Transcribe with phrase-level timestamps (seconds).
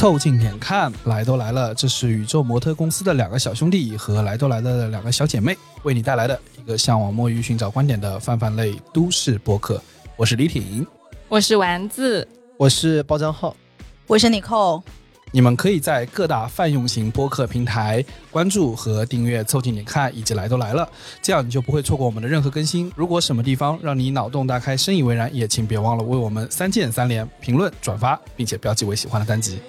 [0.00, 9.78] 凑近点看，来都来了，这是宇宙模特公司的两个小兄弟和来都来了的两个小姐妹为你带来的一个向往摸鱼、寻找观点的泛泛类都市播客。
[10.16, 10.86] 我是李挺，
[11.28, 12.26] 我是丸子，
[12.56, 13.54] 我是包账号，
[14.06, 14.82] 我是李扣。
[15.32, 20.88] 你们可以在各大泛用型播客平台关注和订阅“凑近点看”以及“来都来了”，
[21.20, 22.90] 这样你就不会错过我们的任何更新。
[22.96, 29.60] 如果什么地方让你脑洞大开、深以为然，也请别忘了为我们三键三连、评论、转发，并且标记为喜欢的单集。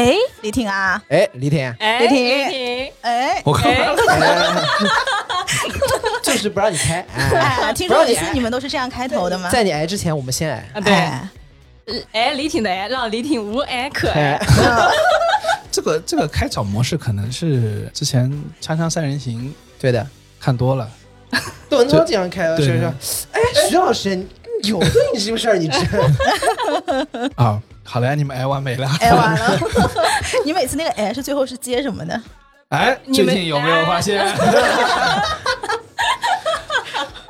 [0.00, 3.86] 哎，李挺啊，哎，李挺，哎，李挺哎，我看哎，
[6.24, 9.50] 就是不让你开， 哎，哎，听说每次你们都是这样开头的吗？
[9.52, 10.66] 在你挨之前，我们先挨。
[10.74, 11.28] 啊对，哎。
[12.12, 14.36] 哎，李挺的哎，让李挺无哎可哎。
[14.36, 14.40] 爱，，
[15.70, 18.30] 这个这个开场模式可能是之前
[18.64, 20.06] 《锵锵三人行》对的，
[20.40, 20.88] 看多了，
[21.68, 22.86] 都都这样开了，对是不是？
[23.32, 24.10] 哎，徐老师，
[24.62, 25.58] 有对你这个事儿？
[25.58, 25.78] 你知
[27.36, 27.60] 啊，
[27.90, 28.88] 好了，你们挨完没了？
[29.00, 29.58] 挨完了，
[30.46, 32.22] 你每次那个挨是最后是接什么的？
[32.68, 34.24] 哎，最近有没有发现？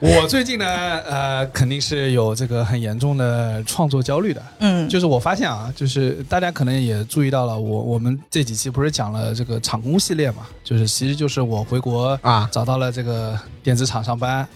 [0.02, 4.42] 我最近呢，呃，肯定是有这个很严重的创作焦虑的。
[4.58, 14.46] 嗯，就是我发现啊，就是大家可能也注意到了，我我们这几期不是讲了这个厂工系列嘛，就是其实就是我回国啊找到了这个电子厂上班，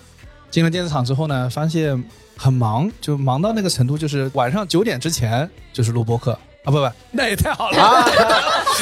[0.50, 2.02] 进了电子厂之后呢，发现
[2.36, 6.32] 很忙，就忙到那个程度，就是晚上九点之前就是录播课
[6.64, 7.82] 啊，不不， 那也太好了。
[7.82, 8.04] 啊，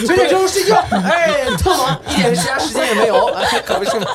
[0.06, 4.06] 九点钟睡觉， 哎，特忙，一点其他时间也没有，哎 可不是吗？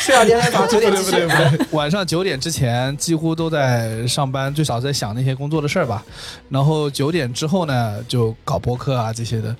[0.00, 1.32] 睡两天再早九点继续不对不。
[1.36, 6.04] 对不对，晚上九点之前几乎都在上班，最少在想那些工作的事儿吧。
[6.48, 9.54] 然后九点之后呢，就搞播客啊这些的，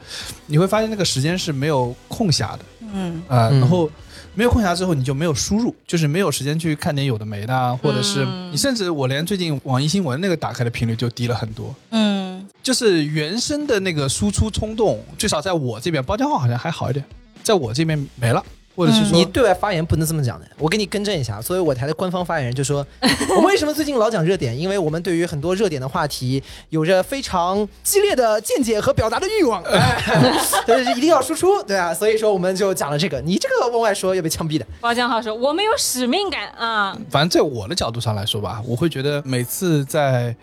[0.47, 2.59] 你会发现那个时间是没有空暇的
[2.95, 3.89] 嗯啊、嗯然后
[4.35, 8.51] 没有空暇之后，你就没有输入，就是没有时间去看点有的没的啊，或者是嗯。
[8.53, 11.75] 你甚至我连最近网易新闻那个打开的频率就低了很多。
[11.91, 17.05] 嗯，就是原生的那个输出冲动，至少在我这边，包浆号好像还好一点，
[17.43, 18.43] 在我这边没了，
[18.75, 21.41] 或者是说你对外发言不能这么讲的，我给你更正一下。
[21.41, 22.87] 所以我台的官方发言人就说，
[23.31, 24.59] 我们为什么最近老讲热点？
[24.59, 30.03] 因为我们对于很多热点的话题有着非常激烈的见解和表达的欲望，哎，
[30.67, 33.21] 但是一定要输出，对啊，所以说我们就讲了这个。
[33.21, 34.67] 你这个往外说要被枪毙的。
[34.81, 40.35] 包江浩说我们有使命感啊，反正在我的角度上来说吧，我会觉得每次在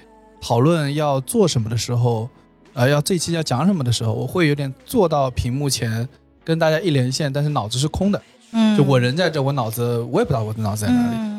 [0.41, 2.29] 讨论要做什么的时候，
[2.73, 6.07] 呃，要这一期要讲什么的时候，我会有点坐到屏幕前
[6.49, 8.19] 跟大家一连线，但是脑子是空的。
[8.51, 11.29] 嗯，就我人在这，我脑子我也不知道我的脑子在哪里、嗯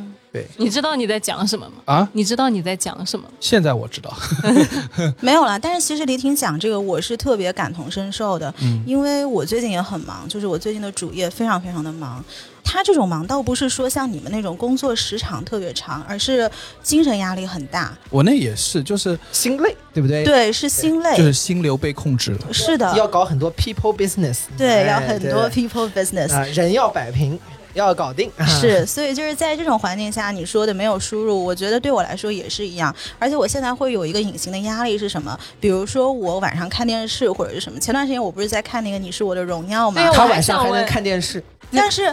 [0.56, 1.82] 你知道你在讲什么吗？
[1.86, 2.08] 啊。
[2.12, 3.32] 你知道你在讲什么吗？
[3.40, 4.16] 现在我知道，
[5.18, 12.24] 没有啦，但是其实李挺讲这个，我是特别感同身受的，嗯因为我最近也很忙，就是我最近的主业非常非常的忙。
[12.62, 16.50] 他这种忙倒不是说像你们那种工作时长特别长，而是
[16.82, 22.52] 精神压力很大，我那也是，就是心累，对不对？，对，是心累，就是心流被控制了。
[22.52, 27.38] 是的，要搞很多 people business，对，哎要很多 people business，啊，人要摆平，
[27.74, 28.30] 要搞定。
[28.60, 32.94] 是，所以就是在这种环境下，你说的没有输入，我觉得对我来说也是一样。
[33.18, 35.38] 而且我现在会有一个隐形的压力是什么？
[35.60, 37.78] 比如说我晚上看电视或者是什么。
[37.78, 40.16] 前段时间我不是在看那个《你是我的荣耀》吗对？
[40.16, 41.42] 他晚上还能看电视，
[41.72, 42.12] 但是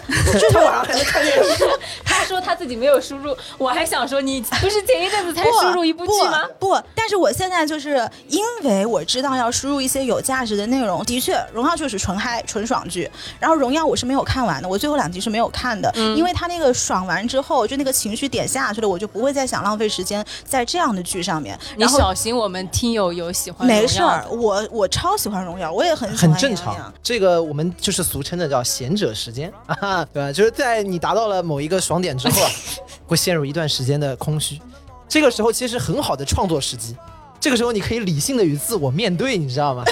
[0.51, 1.67] 他晚上还能看电视。
[2.05, 6.43] 他说他自己没有输入，我还想说你不是前一阵子才输入一部剧吗？
[6.59, 6.69] 不？
[6.69, 11.03] 不，但是我现在就是因为我知道要输入一些有价值的内容。
[11.05, 13.09] 的确，《荣耀》就是纯嗨、纯爽剧。
[13.39, 21.57] 然后《荣耀》我是没有看完的，我最后两集是没有看的，嗯因为他那个爽完之后，就那个情绪点下去了，我就不会再想浪费时间在这样的剧上面。
[21.75, 26.93] 你然后小心我们听友有喜欢没事儿，我我超喜欢《荣耀》，我也很喜欢很正常。
[27.01, 29.36] 这个我们就是俗称的叫贤者时间
[29.67, 30.31] 啊，对吧？
[30.31, 32.49] 就是在你达到了某一个爽点之后啊，
[33.05, 34.59] 会陷入一段时间的空虚。
[35.07, 36.95] 这个时候其实很好的创作时机，
[37.39, 39.83] 这个时候你可以理性的与自我面对，你知道吗？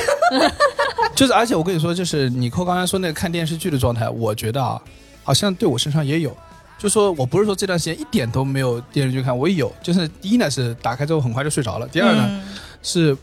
[1.15, 4.81] 就是，而且我跟你说，就是你扣刚才说那个看电视剧的状态，我觉得啊，
[5.23, 6.35] 好像对我身上也有。
[6.77, 9.71] 就说我不是说这段时间一点都没有电视剧看，我也有。
[9.81, 12.43] 就是第一呢是打开之后很快就睡着了，第二呢、嗯
[12.83, 13.17] 是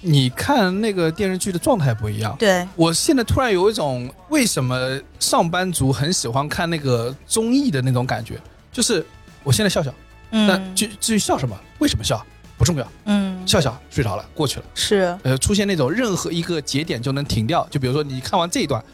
[0.00, 2.34] 你看那个电视剧的状态不一样。
[2.38, 8.38] 对，我现在突然有一种为什么上班族很喜欢看那个综艺的那种感觉，
[8.72, 9.04] 就是
[9.42, 9.92] 我现在笑笑，
[10.30, 12.24] 那嗯至至于笑什么，为什么笑？
[12.56, 13.30] 不重要，嗯。
[13.46, 14.66] 笑笑睡着了，过去了。
[14.74, 15.18] 是。
[15.22, 18.84] 呃，出现那种任何一个节点就能停掉，就比如说你看完这一段，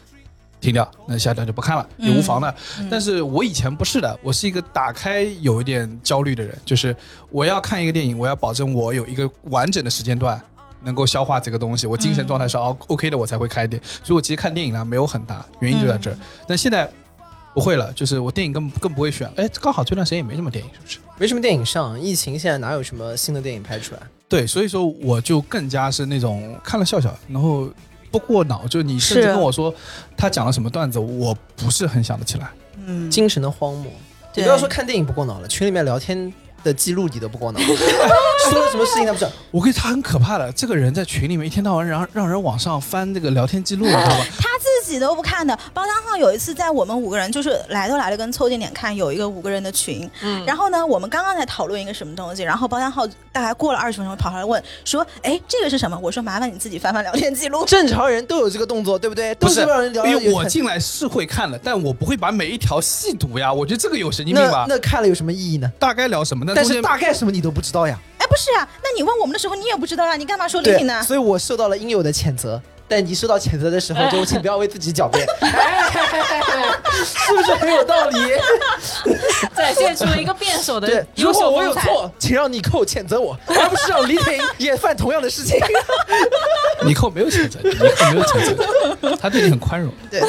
[0.61, 2.55] 停掉，那下一段就不看了，也无妨的。
[2.79, 2.87] 嗯。
[2.89, 6.95] 但是我以前不是的，我是一个打开有一点焦虑的人，就是
[7.29, 10.41] 我要看一个电影，我要保证我有一个完整的时间段
[10.83, 13.81] 能够消化这个东西，我精神状态是 O OK 的，我才会开店。
[14.03, 16.17] 所以我其实看电影呢没有很大，原因就在这儿。
[16.47, 16.89] 但现在
[17.53, 19.31] 不会了，就是我电影更更不会选。
[19.35, 20.99] 哎，刚好这段时间也没什么电影，是不是？
[21.17, 24.01] 没什么电影上，疫情现在哪有什么新的电影拍出来？
[24.29, 27.69] 对，所以说我就更加是那种看了笑笑，然后
[28.11, 28.67] 不过脑。
[28.67, 29.73] 就你甚至跟我说
[30.15, 32.49] 他讲了什么段子，我不是很想得起来。
[32.85, 33.91] 嗯，精神的荒漠。
[34.35, 36.31] 你不要说看电影不过脑了，群里面聊天
[36.67, 37.59] 的记录你都不过脑，
[38.49, 39.31] 说了什么事情他不知道。
[39.51, 44.25] 我跟你他很可怕的，这个人在群里面一天到晚让让人往上翻这个聊天记录，你知道吧？
[44.91, 45.57] 己都不看的。
[45.73, 57.65] 包厢号有一次在我们五个人就是来都来了跟凑近点看有一个五个人的群，嗯然后呢，我们刚刚在讨论一个什么东西，然后包厢号大概过了二十分钟跑上来问说：“哎，这个是什么？”我说：“麻烦你自己翻翻聊天记录。
[57.67, 59.33] 正常人都有这个动作，对不对？
[59.35, 60.05] 都不是，让人聊。
[60.05, 63.51] 因为我进来是会看的，但我不会把每一条细读呀。
[63.51, 64.65] 我觉得这个有神经病吧？
[64.67, 65.71] 那看了有什么意义呢？
[65.79, 66.45] 大概聊什么？
[66.45, 71.01] 呢但是大概什么你都不知道呀。”哎，不是啊，那你问我们的时候你也不知道啊，你干嘛说李对挺呢，？
[71.03, 72.61] 所以我受到了应有的谴责。
[72.87, 75.25] 但你受到谴责的时候，就请不要为自己狡辩，
[77.03, 78.17] 是不是很有道理？
[79.55, 81.73] 展现出了一个辩手的对，如果我有。
[81.77, 85.59] 错，请让尼寇谴责我，而不是让李挺也犯同样的事情。
[86.83, 89.93] 尼寇没有谴责你，尼寇没有谴责你，他对你很宽容。
[90.09, 90.21] 对，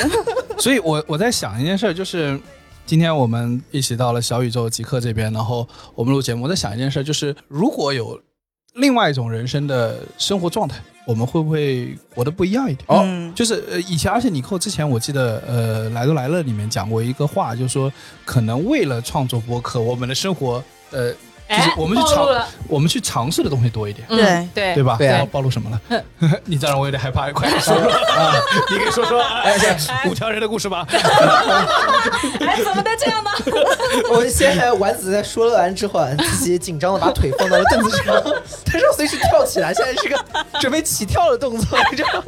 [0.58, 2.38] 所以我我在想一件事儿，就是
[2.84, 8.20] 今天我们一起到了小宇宙极客这边，然后我们录节目，我在想一件事儿，就是如果有
[8.74, 10.76] 另外一种人生的生活状态，
[11.08, 12.84] 我们会不会活得不一样一点？
[12.88, 17.90] 哦嗯就是呃，以前而且你扣之前我记得呃，来都来了里面讲过一个话，就是说
[18.26, 21.10] 可能为了创作播客，我们的生活呃，
[21.48, 24.06] 就是哎，我们去尝我们去尝试的东西多一点。
[24.08, 24.96] 对嗯对对吧？
[24.98, 26.02] 对啊暴暴露什么了？
[26.44, 28.34] 你再让我有点害怕，快点说说 啊！
[28.70, 29.56] 你给说说哎
[30.06, 30.86] 五条人的故事吧。
[32.40, 33.30] 哎，怎么能这样呢？
[34.10, 38.14] 我现在丸子在说了完之后啊，自己紧张的把腿放到了凳子上，
[38.64, 40.16] 他说随时跳起来，现在是个
[40.60, 42.24] 准备起跳的动作，你知道吗？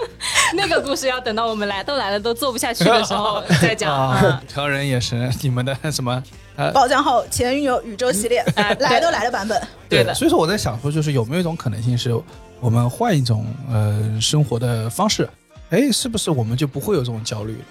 [0.54, 4.10] 那个故事要等到我们来都来了都做不下去的时候再讲。
[4.42, 6.22] 五条人也是你们的什么？
[6.60, 9.58] 呃，包浆号前女友宇宙系列来都来了版本，
[9.88, 12.14] 对的所以说我在想说，就是有没有一种可能性是，
[12.60, 15.26] 我们换一种呃生活的方式，
[15.70, 17.64] 哎，是不是我们就不会有这种焦虑了？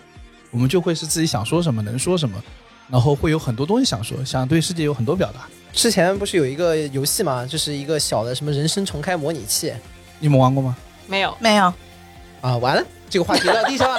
[0.50, 2.42] 我们就会是自己想说什么能说什么，
[2.90, 5.48] 然后会有很多东西想说，想对世界有很多表达。
[5.72, 9.72] 之前不是有一个游戏嘛，就是一个小的什么人生重开模拟器
[10.18, 10.76] 你们玩过吗？
[11.06, 11.72] 没有，没有，
[12.42, 12.84] 啊，完了。
[13.10, 13.98] 这个话题到地上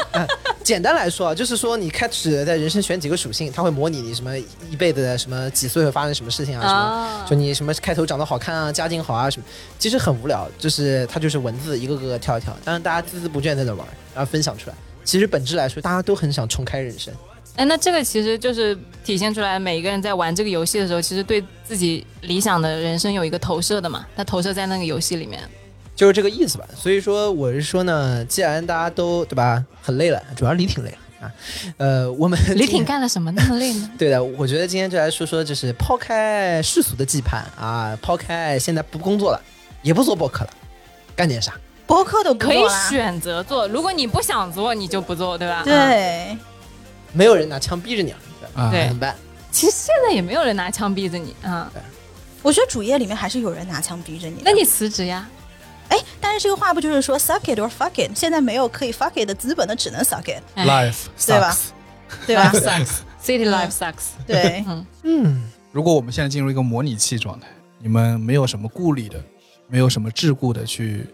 [0.62, 9.46] 简单来说啊，就是说你开始在人生选几个属性，它会模拟你什么一辈子的什么几岁会发生什么事情啊，什么啊就你什么开头长得好看啊，家境好啊什么，
[9.78, 14.76] 其实很无聊，就是它就是文字一个个跳一跳，当然大家孜孜不倦在那玩，然后分享出来。
[15.04, 17.12] 其实本质来说，大家都很想重开人生。
[17.56, 25.42] 哎，那这个其实就是体现出来，每一个人在玩这个游戏的时候，其实对自己理想的人生有一个投射的嘛，他投射在那个游戏里面。
[26.00, 26.64] 就是这个意思吧。
[26.74, 31.30] 所以说，我是说呢，既然大家都对吧，很累了，主要李挺累了啊。
[31.76, 33.90] 呃，我们李挺干了什么那么累呢？
[33.98, 39.38] 对的，我觉得今天就来说说，就是抛开世俗的羁绊啊，抛开现在不工作了，
[39.82, 40.50] 也不做博客了，
[41.14, 41.52] 干点啥？
[41.86, 45.64] 博客都可以选择做，如果你不想做，你就不做，对吧？
[45.66, 45.90] 嗯。
[45.90, 46.38] 对，
[47.12, 48.62] 没有人拿枪逼着你了，对吧？
[48.62, 49.14] 啊，对怎么办？
[49.52, 51.70] 其实现在也没有人拿枪逼着你啊，
[52.40, 54.40] 我觉得主页里面还是有人拿枪逼着你。
[54.42, 55.28] 那你辞职呀？
[55.90, 58.10] 哎，但是这个话不就是说 suck it or fuck it？
[58.16, 61.56] 现在没有可以 fuck it 的资本，那只能 suck it，哎 life 对吧。
[62.26, 64.08] 对吧 Life？sucks，city life sucks。
[64.26, 67.46] 对，嗯，嗯，如果我们现在进入一个模拟器状态，
[67.78, 69.22] 你们没有什么顾虑的，
[69.68, 71.06] 没有什么桎梏的去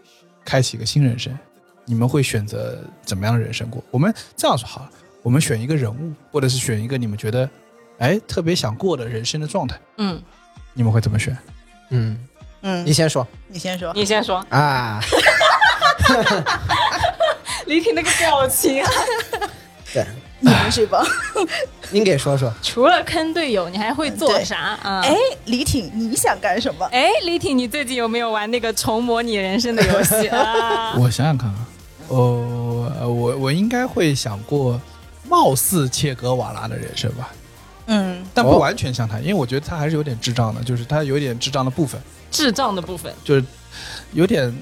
[0.42, 1.38] 开启一个新人生，
[1.84, 3.84] 你们会选择怎么样的人生过？
[3.90, 4.90] 我们这样说好了，
[5.22, 7.46] 我们选一个人物，或者是选一个你们觉得
[7.98, 10.18] 哎特别想过的人生的状态，嗯，
[10.72, 11.36] 你们会怎么选？
[11.90, 12.18] 嗯，
[12.68, 13.92] 嗯你，先说你先说。
[13.94, 15.00] 你先说，啊。
[17.66, 18.82] 李挺那个表情，
[19.94, 20.04] 对，
[20.40, 21.04] 你们是吧？
[21.90, 22.52] 您给说说。
[22.62, 25.00] 除了坑队友，你还会做啥啊？
[25.04, 26.84] 哎，李挺，你想干什么？
[26.92, 30.94] 哎，李挺，你最近有没有玩那个重模拟人生的游戏啊？
[30.98, 31.66] 我想想看啊，
[32.08, 34.80] 哦，呃我我应该会想过
[35.28, 37.30] 貌似切格瓦拉的人生吧，
[37.86, 42.00] 嗯，哦但不完全像他，因为我觉得他还是有点智障的，就是他有点智障的部分。
[42.30, 43.44] 智障的部分，就是
[44.12, 44.54] 有点。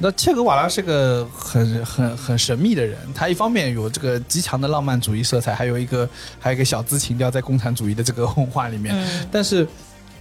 [0.00, 9.66] 那切格瓦拉是个很很很神秘的人，他一方面有这个极强的浪漫主义色彩，还有一个还有一个小资情调在共产主义的这个文化里面，嗯但是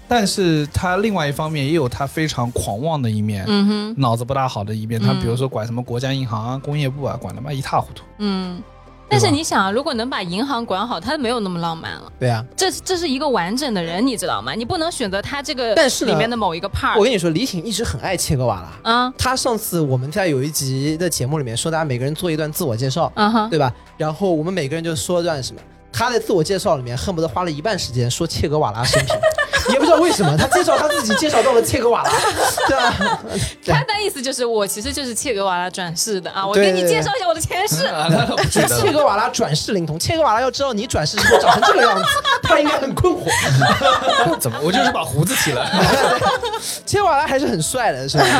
[0.08, 5.00] 但是他另外一方面也有他非常狂妄的一面，嗯哼，脑子不大好的一面。
[5.00, 8.03] 他嗯比如说管什么国家银行啊、工业部啊，管他妈一塌糊涂。
[8.17, 8.60] 嗯。
[9.10, 12.12] 但是你想啊，如果能把银行管好，他没有那么浪漫了。
[12.20, 14.54] 对啊，这这是一个完整的人，你知道吗？
[14.54, 18.92] 你不能选择他这个但是里面的某一个 part 我跟你说，李挺一直很爱切格瓦拉。
[18.92, 23.74] 啊他上次我们在有一集的节目里面说，大家每个人做一段自我介绍，啊哈，对吧？
[23.98, 25.62] 然后我们每个人就说段什么。
[25.92, 29.16] 他在自我介绍里面恨不得花了一半时间说切格瓦拉生平，
[29.74, 32.09] 也不知道为什么他介绍他自己介绍到了切格瓦拉，
[32.67, 33.19] 对吧？
[33.67, 37.88] 他的意思就是我其实就是切格瓦拉转世的啊，我给你介绍一下我的前世。
[38.50, 38.91] 切。
[38.91, 42.03] 格瓦拉转世灵童，切格瓦拉要知道你转世之后长成这个样子，
[42.41, 43.27] 他应该很困惑。
[44.39, 44.57] 怎么？
[44.63, 45.69] 我就是把胡子剃了。
[46.86, 48.31] 切格瓦拉还是很帅的，是不是？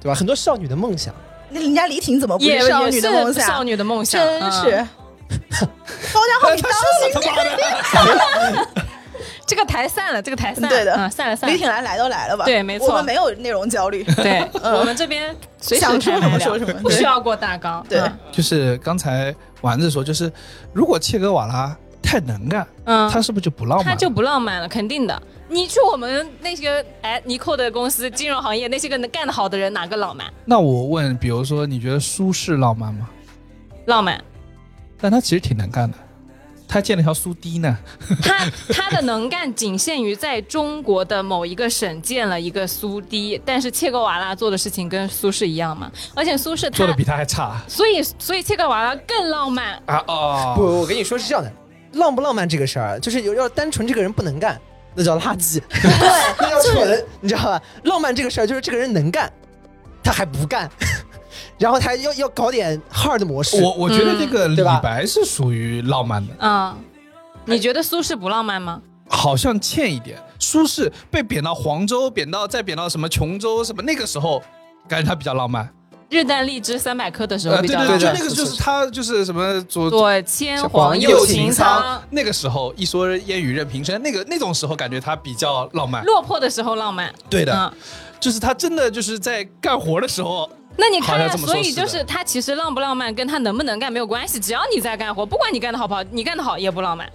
[0.00, 0.14] 对吧？
[0.14, 1.14] 很多少女的梦想。
[1.50, 3.66] 那人家李挺怎么不也是少女的梦想少想？
[3.66, 4.86] 女的梦想，嗯真是。
[6.12, 7.44] 高家浩，你当心他妈
[8.64, 8.66] 的！
[9.50, 11.52] 这个台散了，这个台散了，对的嗯，散了散了。
[11.52, 12.44] 李挺来来都来了吧？
[12.44, 14.04] 对没错我们没有内容焦虑。
[14.04, 17.84] 对， 我们这边随时想说什么说什么不需要过大纲。
[17.88, 20.32] 对嗯就是刚才丸子说，就是
[20.72, 23.84] 如果切格瓦拉太能干，嗯，他是不是就不浪漫？
[23.84, 25.20] 他就不浪漫了，肯定的。
[25.48, 30.32] 你去我们那些哎尼寇的公司，金融行业那些个能干得好的人，哪个浪漫？
[30.44, 33.10] 那我问，比如说，你觉得苏轼浪漫吗？
[33.86, 34.22] 浪漫，
[35.00, 35.98] 但他其实挺能干的，
[36.70, 37.76] 他建了条苏堤呢。
[38.22, 49.74] 他他的能干仅限于在中国的某一个省建了一个苏堤，但是切格瓦拉做的事情跟苏轼一样嘛，而且苏轼做的比他还差所以所以切格瓦拉更浪漫。
[49.86, 50.04] 啊！
[50.06, 51.52] 哦，不，我跟你说是这样的，
[51.94, 54.60] 浪不浪漫这个事儿啊，就是有要单纯这个人不能干，
[54.94, 55.90] 那叫垃圾，对
[56.38, 57.60] 那叫蠢，你知道吧？
[57.84, 59.28] 浪漫这个事儿就是这个人能干，
[60.04, 60.70] 他还不干，
[61.60, 63.62] 然后他要要搞点 hard 模式。
[63.62, 66.74] 我我觉得这个李白是属于浪漫的，嗯，
[67.44, 68.80] 你觉得苏轼不浪漫吗？
[69.08, 70.18] 好像欠一点。
[70.38, 74.42] 苏轼被贬到黄州，贬到再贬到什么琼州什么，那个时候
[74.88, 75.68] 感觉他比较浪漫。
[76.08, 78.16] 日啖荔枝三百颗的时候呃，比较对对，浪漫。
[78.16, 86.02] 就那个就是他就是什么左左牵黄黄右擎擎苍苍，那个时候一说烟雨任平生，那个那种时候感觉他比较浪漫。
[86.04, 87.12] 落魄的时候浪漫。
[87.28, 87.72] 对的，嗯，
[88.18, 90.48] 就是他真的就是在干活的时候，
[90.80, 97.06] 那你看所以就是他其实浪不浪漫跟他能不能干没有关系，只要你在干活，不管你干的好不好，你干的好也不浪漫，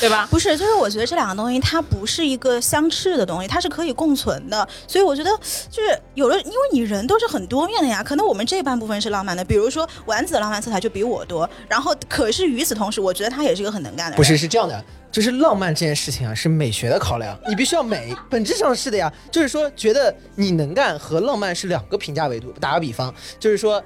[0.00, 0.26] 对吧？
[0.30, 4.66] 不是，就是我觉得这两个东西它不是一个相斥的东西，它是可以共存的。
[4.88, 5.30] 所以我觉得
[5.70, 8.02] 就是有了，因为你人都是很多面的呀。
[8.02, 14.16] 可能我们这半部分是浪漫的，比如说丸子的浪漫色彩就比我多，然后可是与此同时，我觉得他也是一个很能干的人。
[14.16, 19.12] 不是，是这样的，就是浪漫这件事情啊，是美学的考量，你必须要美，本质上是的呀。
[19.30, 22.50] 就是说，觉得你能干和浪漫是两个评价维度。
[22.52, 23.80] 打个比方，就是说，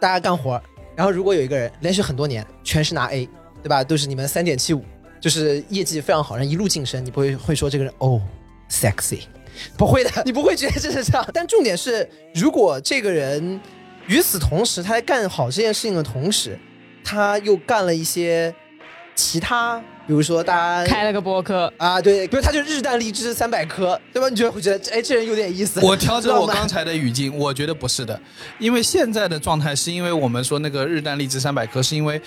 [0.00, 0.60] 大家干活，
[0.96, 3.28] 然后如果有一个人连续很多年全是拿 A，
[3.62, 3.84] 对吧？
[3.84, 4.82] 都是你们三点七五，
[5.20, 8.18] 就是业绩非常好，然后一路晋升，你不会会说这个人哦
[8.70, 9.20] sexy，
[9.76, 11.28] 不会的， 你不会觉得这是这样。
[11.34, 13.60] 但重点是，如果这个人
[14.06, 16.58] 与此同时，他在干好这件事情的同时，
[17.04, 18.54] 他又干了一些
[19.14, 24.28] 其他，比如说大家开了个播客，啊，对，比如他就日啖荔枝三百颗，对吧？
[24.28, 25.80] 你觉得会觉得，哎，这人有点意思。
[25.80, 28.20] 我调整我刚才的语境，我觉得不是的，
[28.58, 32.20] 因为现在的状态是因为我们说那个日啖荔枝三百颗，是因为。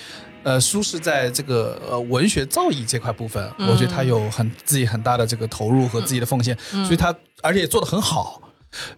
[0.46, 8.40] 呃，苏轼在这个呃文学造诣这块部分，嗯我觉得他有很自己很大的这个投入和自己的奉献，所以他而且也做得很好。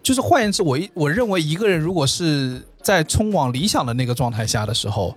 [0.02, 5.16] 就是换言之，我一我认为一个人如果是在冲往理想的那个状态下的时候，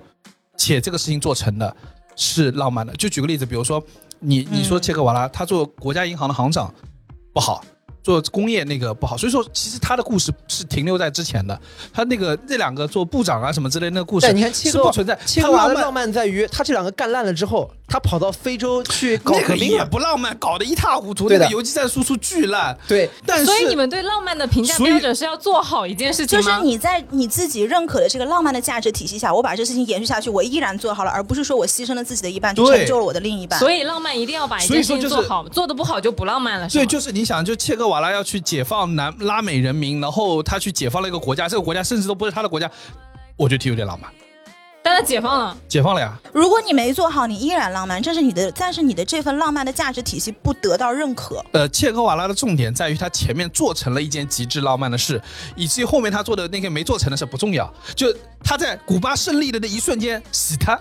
[0.56, 1.76] 且这个事情做成的，
[2.22, 2.94] 是浪漫的。
[2.94, 3.84] 就举个例子，比如说
[4.20, 6.72] 你你说切格瓦拉，他做国家银行的行长
[7.34, 7.66] 不好，
[8.04, 11.60] 做工业那个不好，所以说其实他的故事是停留在之前的。
[11.94, 15.18] 他那个那两个做部长啊什么之类的那个故事，但你看是不存在。
[15.26, 19.86] 切他浪格瓦的浪漫在于，他这两个干烂了之后，他跑到非洲去搞那个也革命了。
[19.86, 21.22] 不浪漫，搞得一塌糊涂。
[21.28, 26.42] 对的那个游击战输出巨烂，对，但是所以你们对浪漫的评价标准是要做好一件事情？
[26.42, 33.60] 就是你在你自己认可的这个浪漫的价值体系下，我把这事情延续下去，我依然做好了，而不是说我牺牲了自己的一半去成就了我的另一半。
[33.60, 42.72] 所以浪漫一定要把一件事情做好，做的不好就不浪漫了，是对，就是你想，就切格瓦拉要去解放南拉美人民，然后他去解放了一个国家，这个国家甚至都不是他的国家，
[43.36, 44.10] 我觉得挺有点浪漫。
[44.84, 51.46] 但他解放了，解放了呀，如果你没做好，你依然浪漫，这是你的，但是你的这份浪漫的价值体系不得到认可。
[51.52, 55.22] 呃，切格瓦拉的重点在于他前面做成了一件极致浪漫的事，
[55.56, 58.08] 以至于后面他做的那些没做成的事不重要，就
[58.44, 60.80] 他在古巴胜利的那一瞬间死他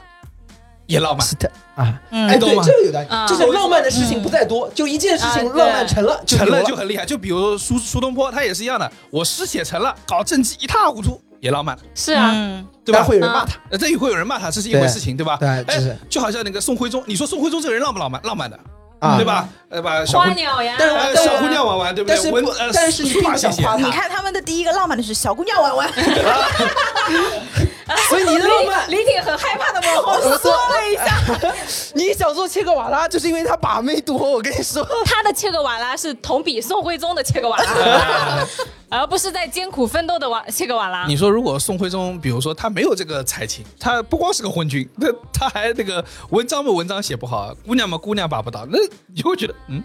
[0.91, 1.27] 也浪漫。
[1.27, 2.29] 是的啊，嗯。
[2.29, 13.03] 哎，对，这个有道理啊，就是浪漫的事情不在多，就一件事情浪漫成了，成了就很厉害，就比如苏苏东坡，他也是一样的，我诗写成了，搞政绩一塌糊涂，也浪漫，是啊，嗯，对吧？
[13.05, 13.53] 会有人骂他。
[13.71, 15.37] 呃，这也会有人骂他，这是一回事情，对吧？
[15.39, 18.21] 对哎就是就好像那个宋徽宗，你说宋徽宗这个人浪不浪漫？
[18.25, 18.59] 浪漫的，
[18.99, 19.17] 啊。
[19.17, 19.49] 对吧？
[19.71, 22.17] 呃，把小姑花鸟呀，但是小姑娘玩玩，对不对？
[22.17, 23.63] 但是不文呃，但是你书法写写。
[23.63, 23.87] 并不想夸他。
[23.87, 25.91] 你看他们的第一个浪漫的是小姑娘玩玩，
[28.09, 31.55] 所以你的浪漫，李挺很害怕的往后缩了一下。
[31.95, 34.17] 你想做切格瓦拉，就是因为他把妹多。
[34.17, 38.47] 我跟你说，他的切格瓦拉是同比宋徽宗的切格瓦拉。
[38.93, 41.07] 而不是在艰苦奋斗的瓦切格瓦拉。
[41.07, 48.79] 你说如果宋徽宗，比如说他没有这个才情，他不光是个昏君，那他还那个文章嘛文章写不好，姑娘嘛姑娘把不到，那
[49.15, 49.81] 你会觉得嗯，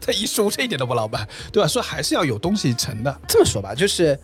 [0.00, 1.68] 他一书这一点都不浪漫，对吧？
[1.68, 3.14] 所以还是要有东西成的。
[3.28, 4.18] 这么说吧，就是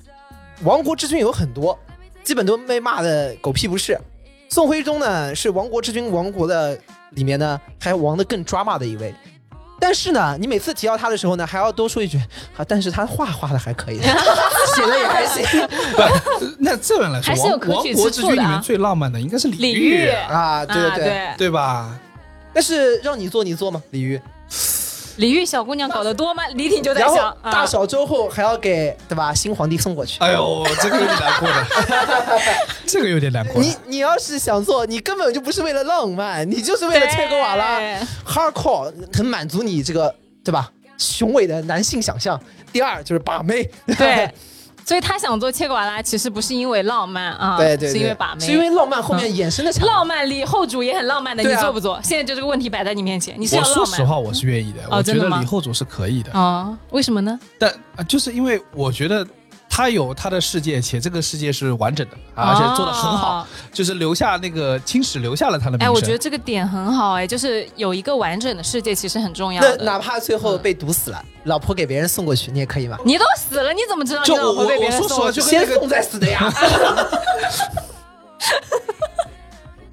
[0.63, 1.79] 亡国之君有很多，
[2.25, 3.99] 基本都被骂的狗屁不是。
[4.49, 6.79] 宋徽宗呢是亡国之君亡国的
[7.11, 9.15] 里面呢还亡的更抓马的一位。
[9.81, 12.17] 但是呢，你每次提到他的时候呢，还要多说一句
[12.57, 14.07] 啊，但是他画画的还可以，字
[14.77, 15.45] 写的也还行
[16.39, 20.91] 不，那这样来说，亡亡国之君里面最浪漫的应该是李李煜煜啊，对对对。
[20.91, 21.99] 啊对，对吧？
[22.55, 24.23] 但是让你做你做吗，李煜？
[25.17, 26.43] 李煜小姑娘搞得多吗？
[26.55, 30.19] 李挺就在然后想，啊大小周后还要给对吧新皇帝送过去。
[30.21, 31.67] 哎呦，这个有点难过的，
[32.87, 33.61] 这个有点难过的。
[33.61, 37.79] 你你要是想做，你根本就不是为了浪漫，你就是为了切格瓦拉
[38.27, 42.41] hardcore，很满足你这个对吧雄伟的男性想象。
[42.73, 43.63] 第二就是把妹，
[43.97, 44.29] 对，
[44.85, 49.87] 所以他想做切格瓦拉，其实不是因为浪漫啊，对对对，是因为把妹，是因为浪漫后面衍生的产物。
[49.87, 51.99] 浪漫里后主也很浪漫的，你做不做？
[52.03, 53.87] 现在就这个问题摆在你面前，你是要浪漫？
[53.87, 54.81] 说实话，我是愿意的。
[54.91, 57.39] 我觉得李后主是可以的，哦，为什么呢？
[57.59, 59.27] 但啊就是因为我觉得
[59.77, 65.89] 他有他的世界，且这个世界是完整的，而且做的很好哦，就是留下那个青史留下了他的名声。
[65.89, 69.77] 哎，我觉得这个点很好，哎，就是有一个完整的世界，其实很重要的。
[69.79, 72.97] 那哪怕最后被毒死了，老婆给别人送过去，你也可以吗？
[73.05, 75.33] 你都死了，你怎么知道你就老婆被别人我我说实话送了？
[75.33, 76.55] 就跟那个先送再死的呀。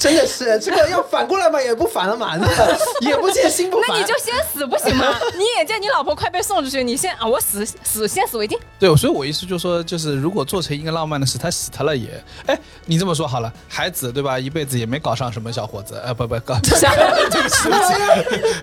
[0.01, 2.47] 真的是这个要反过来嘛，也不反了嘛，那
[3.07, 3.89] 也不见心不烦。
[3.89, 5.15] 那你就先死不行吗？
[5.37, 8.57] 你眼见你老婆快被送出去，你先啊，我死死先死为敬。
[8.79, 12.09] 对，所以我意思就是说，就是如果做成一个浪漫的事，他死他了也，
[12.47, 14.39] 哎，你这么说好了，孩子对吧？
[14.39, 17.75] 一辈子也没搞上什么小伙子， 呃，不不搞，对不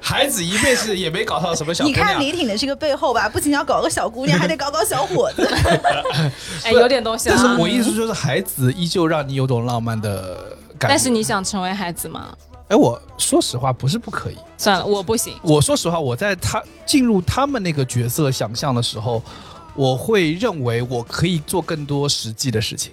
[0.03, 2.19] 孩子一辈子也没搞上什么小姑你看。
[2.19, 5.49] 李挺的这个背后吧，不仅要搞个小姑娘，还得搞搞小伙子。
[6.65, 7.57] 哎，有点东西但是啊。
[7.59, 10.48] 我意思就是，孩子依旧让你有种浪漫的
[10.87, 12.37] 但是你想成为孩子吗？
[12.69, 14.37] 哎，我说实话，不是不可以。
[14.59, 15.35] 算了，我不行。
[15.43, 19.23] 我说实话，我在他进入他们那个角色想象的时候，
[19.75, 22.93] 我会认为我可以做更多实际的事情。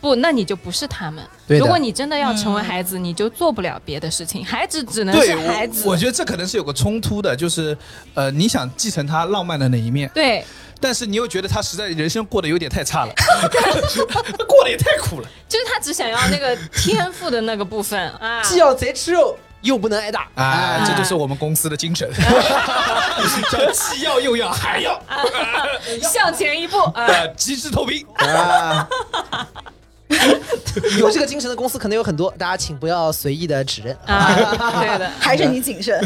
[0.00, 1.22] 不，那你就不是他们。
[1.46, 4.44] 如果你真的要成为孩子，你就做不了别的事情。
[4.44, 5.82] 孩子只能，是孩子。
[5.84, 7.76] 我我觉得这可能是有个冲突的，就是
[8.14, 10.44] 呃，你想继承他浪漫的那一面，对，
[10.80, 13.12] 但是你又觉得他实在人生过得有点太差了，
[14.46, 18.42] 过得也太苦了就是他只想要那个天赋的那个部分 啊。
[18.42, 20.84] 既要贼吃肉，又不能挨打啊！
[20.86, 22.08] 这就是我们公司的精神，
[23.50, 25.00] 叫既要又要还要，
[26.02, 27.06] 向前一步啊！
[27.08, 28.06] 呃，极致透明。
[28.16, 28.86] 啊！
[30.98, 33.96] 有这个精神的公司可能有很多，大家请不要随意的指认。
[34.06, 34.34] 啊，
[34.80, 35.98] 对的，还是你谨慎。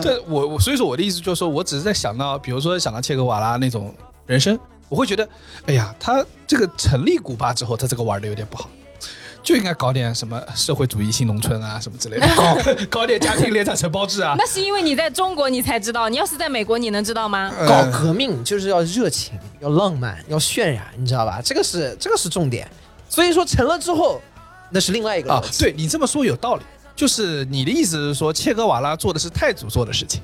[0.00, 3.94] 这 我我所以说我的意思就是说，我只是在想到，比如说想到切格瓦拉那种
[4.26, 4.58] 人生，
[4.88, 5.28] 我会觉得，
[5.66, 8.70] 哎呀，他这个成立古巴之后，他这个玩的有点不好。
[9.42, 12.56] 就应该搞点什么社会主义新农村啊，什么之类的， 搞
[12.90, 14.34] 搞点家庭联产承包制啊。
[14.36, 17.50] 那是因为你在中国你才知道，你要是在美国你能知道吗？
[17.58, 21.40] 呃搞革命就是要热情，要浪漫，要渲染，你知道吧？
[21.44, 22.68] 这个是这个是重点。
[23.08, 24.20] 所以说成了之后，
[24.70, 26.62] 那是另外一个啊对你这么说有道理，
[26.94, 30.20] 就是你的意思是说，切格瓦拉做的是太祖做的事情，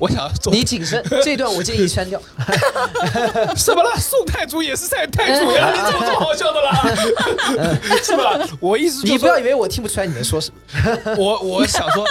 [0.00, 2.20] 我想要做你谨慎， 这段我建议删掉。
[3.54, 3.90] 什么了？
[3.98, 6.82] 宋太祖也是太太祖呀，你怎么这么好笑的啦？
[8.02, 8.40] 是吧？
[8.58, 12.04] 我意思就是你不要以为我听不出来你在说什么，我我想说，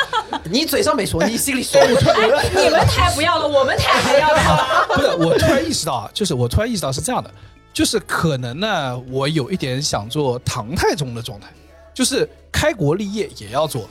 [0.44, 2.16] 你嘴上没说，你心里说不出来。
[2.56, 4.88] 你们台不要了，我们台还要了好吧？
[4.94, 7.32] 不是，我突然意识到啊，就是我突然意识到是这样的，
[7.74, 11.48] 就是可能呢，我有一点想做唐太宗的状态，
[11.94, 13.90] 就是开国立业也要做，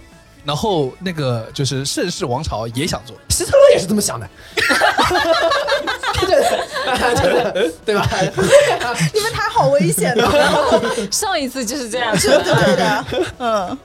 [0.48, 4.26] 然后那个就是盛世王朝也想做，希特勒也是这么想的，
[6.20, 6.26] 对
[7.52, 8.08] 对对吧？
[9.12, 10.26] 你们台好危险的，
[11.12, 13.04] 上一次就是这样对的，
[13.38, 13.78] 嗯，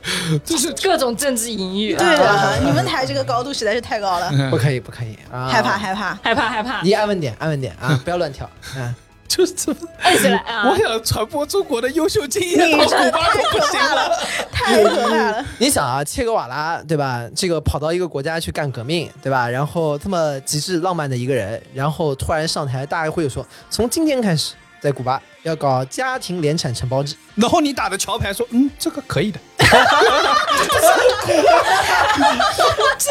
[0.46, 5.20] 就是 各种政治隐喻，对啊的，你们台这个高度实在是太高了，不可以，不可以。
[5.30, 5.50] 啊！
[5.52, 6.18] 害怕害怕。
[6.24, 8.50] 害怕害怕，你安稳点，安稳点啊，不要乱跳。
[8.78, 8.96] 嗯，
[9.28, 10.78] 就是这么，摁起来啊我！
[10.78, 12.86] 想传播中国的优秀经验古巴
[13.30, 14.20] 可不行了。
[14.52, 15.46] 太可怕了。
[15.58, 17.28] 你想啊，切格瓦拉对吧？
[17.36, 19.50] 这个跑到一个国家去干革命对吧？
[19.50, 27.16] 然后这么极致浪漫的一个人，然后突然上台，大家会有说，从今天开始，在古巴要搞家庭联产承包制。
[27.36, 29.66] 然后你打的桥牌说，嗯，这个可以的， 这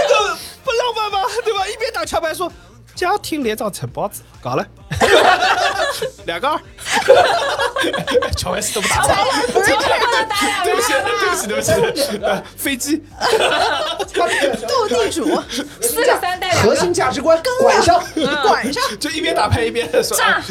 [0.09, 1.19] 个不浪漫吗？
[1.45, 1.67] 对吧？
[1.67, 2.51] 一边打桥牌说，
[2.95, 4.65] 家庭联产承包制，搞了，
[6.27, 6.59] 两个二，
[8.37, 9.17] 乔白石怎么打仗？
[9.53, 10.93] 不是不能打两 对个不起，
[11.49, 13.03] 对不起，对不起，呃飞机，
[14.69, 15.41] 斗地主，
[15.83, 18.03] 四个三带两核个，心价值观管上。
[18.47, 18.83] 管上。
[19.01, 20.43] 就一边打牌一边说，炸哎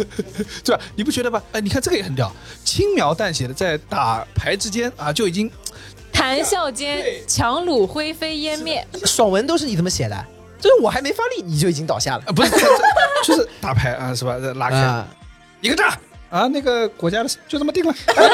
[0.64, 0.82] 对吧？
[0.96, 1.42] 你不觉得吧？
[1.54, 2.32] 哎，你看这个也很屌，
[2.66, 5.50] 轻描淡写的在打牌之间啊，就已经
[6.12, 8.86] 谈笑间强弩灰飞烟灭。
[9.06, 10.26] 爽文都是你怎么写的，
[10.62, 12.52] 就是我还没发力你就已经倒下了啊，不是，
[13.26, 14.38] 就是打牌啊，是吧？
[14.56, 15.06] 拉开啊，
[15.60, 15.98] 一个炸
[16.30, 17.94] 啊，那个国家的就这么定了。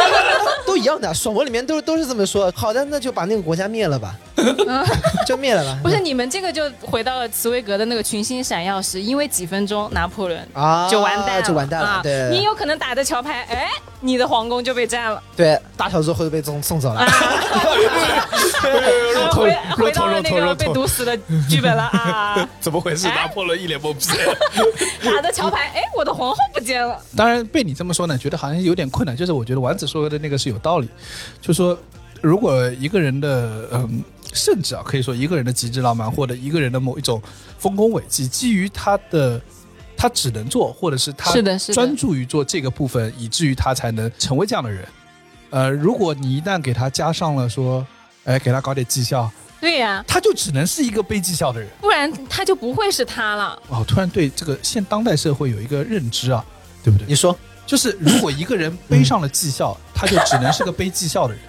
[0.67, 1.11] 都一样的。
[1.13, 2.51] 爽文里面都都是这么说。
[2.55, 4.15] 好的，那就把那个国家灭了吧，
[5.25, 5.79] 就灭了吧。
[5.83, 11.87] 不是你们这个就回到了茨威格的那个群星闪耀时，因为几分钟拿破仑啊，就完蛋了，就完蛋了。
[11.87, 13.69] 啊对，你有可能打着桥牌，哎，
[14.01, 17.01] 你的皇宫就被占了，对大小之后就被送送走了。
[17.01, 17.07] 啊
[19.31, 21.15] 回回到了那个被毒死的
[21.47, 22.49] 剧本了啊！
[22.59, 23.07] 怎么回事？
[23.07, 24.05] 哎拿破仑一脸懵逼。
[25.05, 26.99] 打着桥牌，哎，我的皇后不见了。
[27.15, 29.15] 当然被你这么说呢，觉得好像有点困难。
[29.15, 30.89] 就是我觉得丸子说的那个是有道理，
[31.39, 31.77] 就说
[32.21, 37.21] 如果一个人的嗯，甚至啊，可以说一个人的极致浪漫，或者一个人的某一种
[37.57, 39.41] 丰功伟绩，基于他的
[39.95, 41.33] 他只能做，或者是他
[41.73, 44.87] 专注于做这个部分，以至于他才能成为这样的人。
[45.49, 47.85] 呃，如果你一旦给他加上了说，
[48.25, 51.69] 哎，给他搞点绩效，对呀、他就只能是一个背绩效的人。
[51.79, 53.59] 不然他就不会是他了。
[53.69, 56.45] 哦，突然对这个现当代社会有一个认知啊，
[56.83, 57.07] 对不对？
[57.07, 57.35] 你说
[57.65, 61.41] 就是如果一个人背上了绩效，他就只能是个背绩效的人，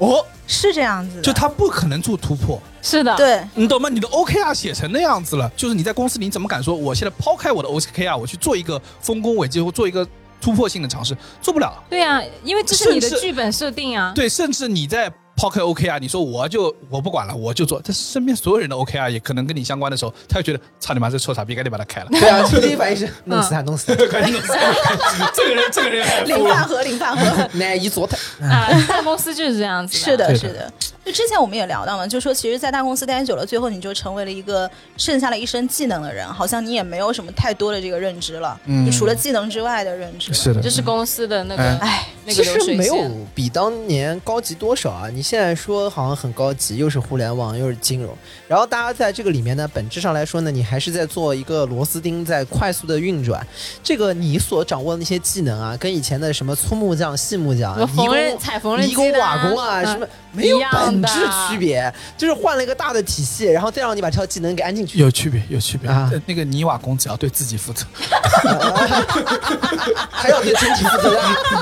[0.00, 3.88] 哦，是这样子的，就他不可能做突破，是的，对，你懂吗？
[3.88, 10.06] 你的 OKR 写成那样子了，就是你在公司里你怎么敢说我现在抛开我的 OKR，我去做一个丰功伟绩或做一个
[10.40, 11.72] 突破性的尝试，做不了。
[11.90, 14.12] 对呀、因为这是你的剧本设定啊。
[14.14, 22.08] 对，甚至你在抛开 OKR，你说我就我不管了，我就做，但是身边所有人的 OKR 也可能跟你相关的时候，他就觉得操你妈这臭傻逼，赶紧把他开了。
[22.10, 27.48] 对啊，第一反应是弄死他，弄死他， 赶紧弄死他这个人，这个人还领饭盒，领饭盒。
[27.54, 28.18] 那一左他。
[28.46, 30.70] 啊，大公司就是这样子是的是的。
[31.10, 40.32] 就之前我们也聊到嘛，就说其实，在大公司待久了，最后你就成为了一个剩下了一身技能的人，好像你也没有什么太多的这个认知了，嗯就除了技能之外的认知。
[40.32, 43.10] 是的，就是公司的那个哎哎，那个其实没流水线。
[43.10, 45.08] 有比当年高级多少啊！
[45.12, 53.44] 你现在说好像很高级，又是互联网又是金融，然后大家在这个里面呢，本质上来说呢，你还是在做一个螺丝钉，在快速的运转。
[53.82, 64.98] 这个你所掌握的那些技能啊，跟以前的什么粗木匠、细木匠、泥工缝纫、踩缝纫泥工、瓦工啊，嗯什么没有一样的本质区别，就是换了一个大的体系，然后再让你把这套技能给安进去。
[64.98, 65.90] 有区别，有区别。
[65.90, 67.84] 啊呃那个泥瓦工只要对自己负责，
[70.10, 71.20] 还要对整体负责的，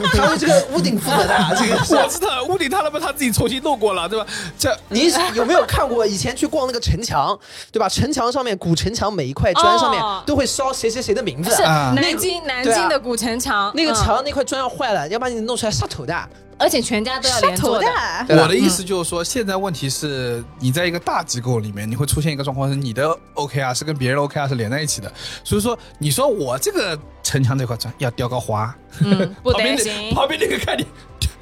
[0.09, 2.03] 还要对这个屋顶负责的，这个。
[2.03, 4.27] 我知道屋顶他他妈他自己重新弄过了，对吧？
[4.59, 7.39] 这你有没有看过以前去逛那个城墙，
[7.73, 7.89] 对吧？
[7.89, 11.55] 城墙上面古城墙每一块砖上面哦都会烧谁谁谁的名字。
[11.55, 16.15] 是啊南京南京的古城墙，那个嗯墙那块砖要坏了，要把你弄出来杀头的。
[16.59, 17.87] 而且全家都要连坐的。
[17.87, 25.13] 头的，我的意思就是说，现在问题是你在一个大机构里面，你会出现一个状况是你的 OKR 是跟别人 OKR 是连在一起的，
[25.45, 30.13] 所以说你说我这个城墙这块砖要雕个花，嗯，不担心。
[30.15, 30.85] 旁边那个看你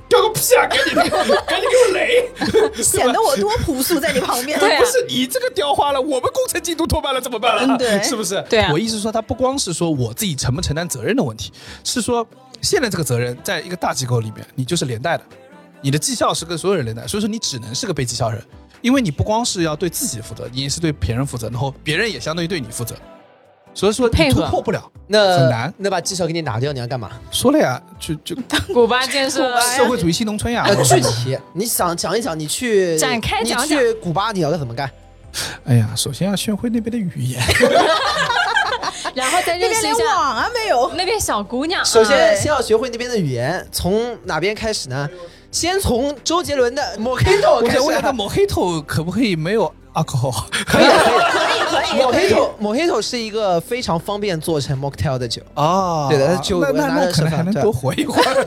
[0.09, 2.31] 雕个屁啊，赶紧赶紧给我 雷，
[2.83, 4.59] 显得我多朴素在你旁边。
[4.61, 7.75] 对啊不是你这个雕花了，我们工程进度拖慢了怎么办了？
[7.75, 8.45] 嗯对是不是？
[8.49, 11.53] 对啊我意思说，他不光是说我自己承不承担责任的问题，
[11.83, 12.25] 是说
[12.67, 15.23] 现在这个责任在一个大机构里面，你就是连带的，
[15.81, 18.43] 你的绩效是跟所有人连带，所以说你只能是个被绩效人，
[18.83, 22.97] 因为你不光是要对自己负责，你也是对别人负责，然后别人也相当于对你负责，
[23.73, 24.91] 所以说你配合突破不了。
[25.09, 27.13] 那很难那把绩效给你拿掉，你要干嘛？
[27.31, 28.35] 说了呀，就就
[28.75, 34.91] 古巴建设社会主义新农村呀，呃， 具体你想讲一讲，你去展开讲你去古巴你要怎么干？
[35.65, 37.41] 哎呀，首先要学会那边的语言，
[39.17, 41.83] 然后在那边连认识一下网啊没有，那边小姑娘。
[41.85, 45.09] 首先嗯先要学会那边的语言，从哪边开始呢？
[45.51, 50.45] 先从周杰伦的《Mojito 我》开始想问一下，抹黑头可不可以没有 alcohol？
[50.67, 52.35] 可以，可以，可以可以。
[52.35, 55.41] Mojito Mojito 是一个非常方便做成 mocktail 的酒。
[55.55, 58.47] 哦对的它酒那那拿那可能还能多活一会儿。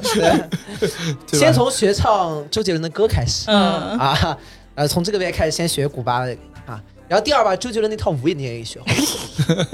[1.34, 4.38] 先从学唱周杰伦的歌开始嗯，啊，
[4.75, 6.32] 呃，从这个边开始先学古巴的
[6.67, 9.65] 啊，然后第二把周杰伦那套舞也你也可以学会，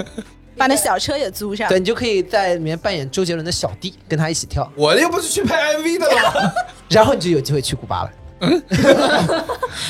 [0.56, 1.78] 把那小车也租上对。
[1.78, 6.54] 你就可以在里面扮演周杰伦的小弟，跟他一起跳，我又不是去拍 MV 的了。
[6.88, 8.10] 然后你就有机会去古巴了。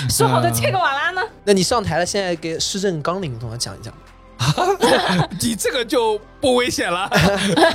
[0.09, 1.21] 说好的切格瓦拉呢？
[1.45, 3.93] 那你上台了，现在给市政纲领同我讲一讲。
[5.41, 7.11] 你这个就不危险了。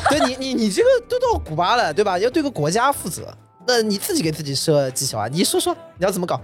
[0.09, 2.17] 对你，你你这个都到古巴了，对吧？
[2.19, 3.35] 要对个国家负责，
[3.67, 5.27] 那你自己给自己设绩效啊！
[5.27, 6.39] 你说说你要怎么搞？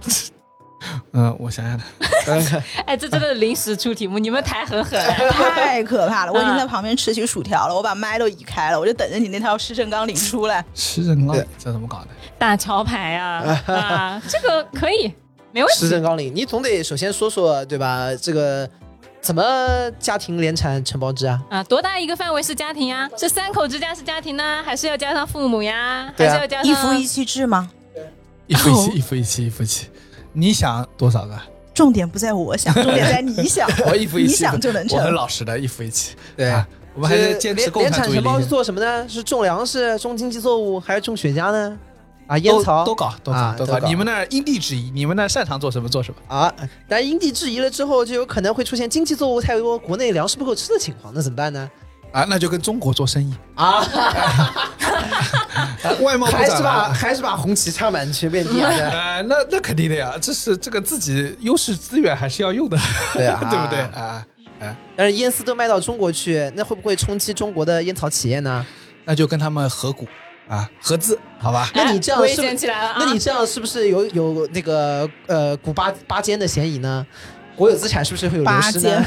[1.12, 1.78] 嗯， 我想想
[2.24, 4.98] 看， 哎，这真的临时出题目，你们台很狠。
[5.32, 6.32] 太可怕了！
[6.32, 10.64] 我已经在旁边吃起薯条了，我把麦都移开了，我就等着你那套施政纲领出来。
[10.74, 12.08] 诗人浪对这怎么搞的？
[12.38, 15.12] 打桥牌啊啊，这个可以，
[15.52, 15.80] 没问题。
[15.80, 18.08] 施政纲领，你总得首先说说对吧？
[18.20, 18.68] 这个
[19.20, 19.42] 怎么
[19.98, 21.40] 家庭联产承包制啊？
[21.50, 23.08] 啊，多大一个范围是家庭呀？
[23.16, 25.76] 是三口之家是家庭呢，还是要加上父母呀？
[26.06, 27.68] 啊还是要加上一夫一妻制吗？
[28.46, 29.86] 一夫一妻，一夫一妻，一夫一妻。
[30.32, 31.38] 你想多少个？
[31.74, 33.68] 重点不在我想， 重点在你想。
[33.86, 35.12] 我一夫一妻，你想就能我很。
[35.12, 36.16] 老实的，一夫一妻。
[36.36, 38.46] 对啊，我们还是坚持联共产主义联产承包是。
[38.46, 39.08] 做什么呢？
[39.08, 41.78] 是种粮食、种经济作物，还是种雪茄呢？
[42.26, 46.36] 啊，烟草都搞，都搞，都啊都搞你们那儿因地制宜，你们那儿擅长做什么做什么。
[46.36, 46.52] 啊，
[46.88, 51.70] 但因地制宜了之后，就有可能会出现经济作物太多，国内粮食不够吃的情况，那怎么办呢？
[52.12, 53.84] 啊，那就跟中国做生意啊，
[55.82, 56.92] 啊 外贸部还是把啊。
[56.94, 58.70] 还是把红旗插满全遍地啊！
[58.72, 62.78] 呃，那那肯定的呀，这是这个自己优势资源还是要用的，
[63.14, 64.24] 对啊对不对啊？
[64.96, 68.64] 但是烟丝都卖到中国去，那会不会冲击中国的烟草企业呢？
[69.04, 70.06] 那就跟他们合股
[70.48, 71.70] 啊，合资，好吧？
[71.74, 72.96] 那你这样危是不险起来了啊！
[72.98, 77.06] 那你这样是不是有有那个呃古巴八奸的嫌疑呢？
[77.54, 79.04] 国有资产是不是会有流失呢？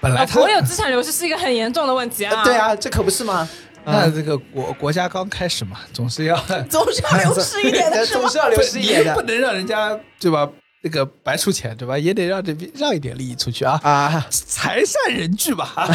[0.00, 2.44] 本来国有资产流失是一个很严重的问题啊！
[2.44, 3.48] 对，啊，这可不是吗？
[3.84, 6.36] 那这个国国家刚开始嘛，总是要
[6.68, 8.28] 总是要 流失一点的总？
[8.28, 10.48] 是要流失一点不能让人家对吧？
[10.80, 11.98] 那个白出钱对吧？
[11.98, 14.26] 也得让这边让一点利益出去啊，啊！
[14.30, 15.72] 财散人聚吧，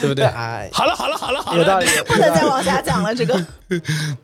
[0.00, 0.24] 对不对？
[0.24, 1.86] 哎，好了好了好了好了，有道理。
[2.06, 3.40] 不能再往下讲了，这个。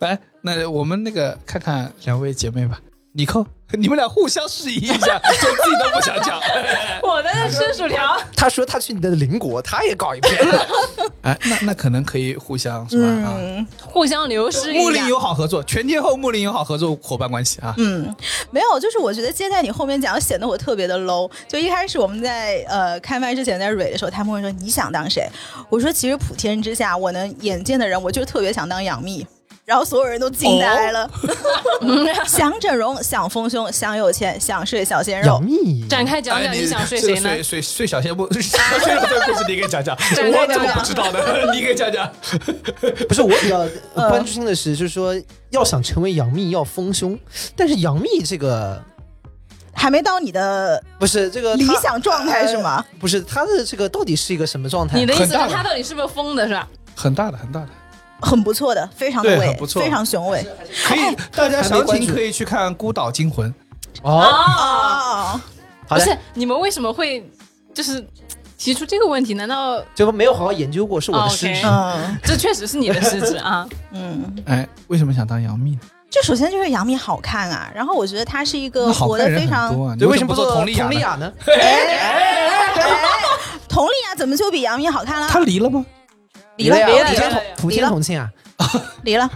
[0.00, 2.80] 来，那我们那个看看两位姐妹吧，
[3.18, 3.44] 你扣，
[3.76, 6.40] 你们俩互相示意一下， 就自己都不想讲。
[7.02, 10.38] 我在那吃薯条，他说他去你的邻国，他也搞一片。
[11.22, 13.08] 哎，那那可能可以互相是吧？
[13.28, 15.04] 啊，嗯互相流失一下睦邻。
[15.08, 17.74] 友好合作，全天候睦邻友好合作伙伴关系啊。
[17.78, 18.14] 嗯，
[18.52, 21.28] 没有，就是我觉得接在你后面讲显得我特别的 low。
[21.48, 25.28] 就一开始我们在呃开麦之前在蕊的时候，他们会说你想当谁？
[25.68, 29.26] 我说其实普天之下，我能眼见的人，我就特别想当杨幂。
[29.68, 31.10] 然后所有人都惊呆了，
[32.26, 35.44] 想整容，想丰胸，想有钱，想睡小鲜肉杨。
[35.44, 37.28] 幂展开讲讲哎你想睡谁呢？
[37.28, 41.52] 睡睡睡小鲜不 睡小鲜不这个故事，你给讲讲，展开我怎么讲讲不知道的？
[41.52, 42.10] 你给讲讲。
[43.06, 43.68] 不是我比较
[44.08, 45.14] 关注心的是，就是说
[45.50, 47.18] 要想成为杨幂要丰胸，
[47.54, 48.82] 但是杨幂这个
[49.74, 52.82] 还没到你的不是这个理想状态是吗？
[52.98, 54.96] 不是她的这个到底是一个什么状态？
[54.96, 56.66] 你的意思是很大的他到底是不是疯的，是吧？
[56.96, 57.68] 很大的很大的，
[58.20, 60.46] 很不错的，非常的伟不，错非常雄伟。
[60.86, 63.48] 可以，大家详情可以去看《孤岛惊魂》。
[64.02, 65.40] 哦，哦，
[65.86, 67.28] 好的不是，你们为什么会
[67.74, 68.06] 就是
[68.56, 69.34] 提出这个问题？
[69.34, 71.62] 难道就没有好好研究过，是我的失职。
[71.64, 73.66] 嗯这确实是你的失职啊？
[73.92, 75.80] 嗯，哎，为什么想当杨幂呢？
[76.10, 80.84] 就首先就是杨幂好看啊，然后我觉得她是一个活得非常对，为什么做什么不做佟丽娅？
[80.84, 81.32] 佟丽娅呢？
[83.68, 85.28] 佟丽娅怎么就比杨幂好看了？
[85.28, 85.84] 她离了吗？
[86.58, 88.30] 离了，呀，离了普天同庆啊！
[89.02, 89.30] 离了。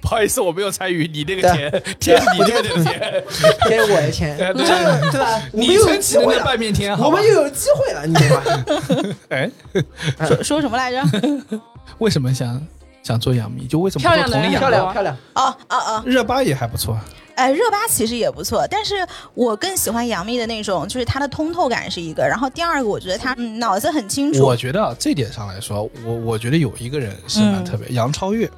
[0.00, 3.24] 不好意思，我没有参与你那个钱 天，你那个钱，
[3.68, 5.42] 天我的天，哎对吧？
[5.52, 9.14] 你又有撑起的那机会了，半边天，好吧我们又有机会了，你懂吗？
[9.28, 9.50] 哎，
[10.26, 11.02] 说说什么来着？
[11.98, 12.66] 为什么想
[13.02, 13.66] 想做杨幂？
[13.66, 14.58] 就为什么做佟丽娅？
[14.58, 16.98] 漂亮漂亮，啊啊啊，热巴也还不错，
[17.34, 24.56] 哎，热巴其实也不错，但是我更喜欢杨幂的那种，就是她的通透感是一个，然后第二个我觉得她嗯脑子很清楚我。
[24.56, 28.48] 觉得啊，这点上来说，我我觉得有一个人是蛮特别，杨超越。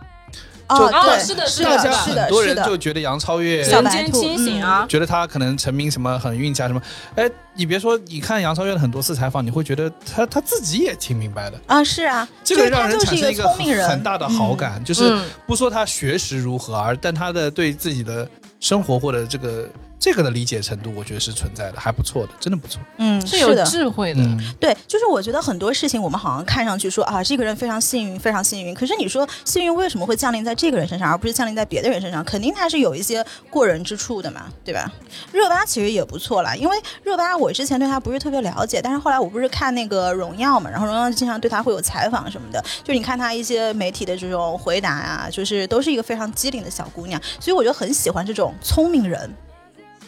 [0.67, 1.85] 哦，哦对，是的是的是
[2.15, 4.87] 的很多人是的就觉得杨超越人小白兔间清醒啊！
[4.89, 6.81] 觉得她可能成名什么很运气啊什么，
[7.17, 18.27] 哎，你别说，你看杨超越的很多次采访，你会觉得她她自己也挺明白的，啊，是啊，这个让人她就是一产生一个聪明人，很大的好感，就是嗯不说她学识如何，而但她的对自己的
[18.65, 19.69] 生活或者这个
[20.05, 22.79] 这个的理解程度，我觉得是存在的，还不错的，真的不错。
[22.99, 23.65] 嗯，嗯，是有的。
[23.65, 24.21] 智慧的。
[24.21, 28.75] 嗯，对，就是我觉得很多事情我们好像看上去说啊，这个人非常幸运，非常幸运。
[28.75, 32.23] 可是你说幸运为什么会降临在这个人身上，而不是降临在别的人身上？
[32.23, 34.93] 肯定他是有一些过人之处的嘛，对吧？
[35.33, 49.35] 热巴其实也不错啦，因为热巴我之前对她不是特别了解，但是后来我不是看那个《荣耀》嘛，然后《荣耀》经常对她会有采访什么的，就你看她一些媒体的这种回答啊，就是都是一个非常机灵的小姑娘，所以我就很喜欢这种聪明人。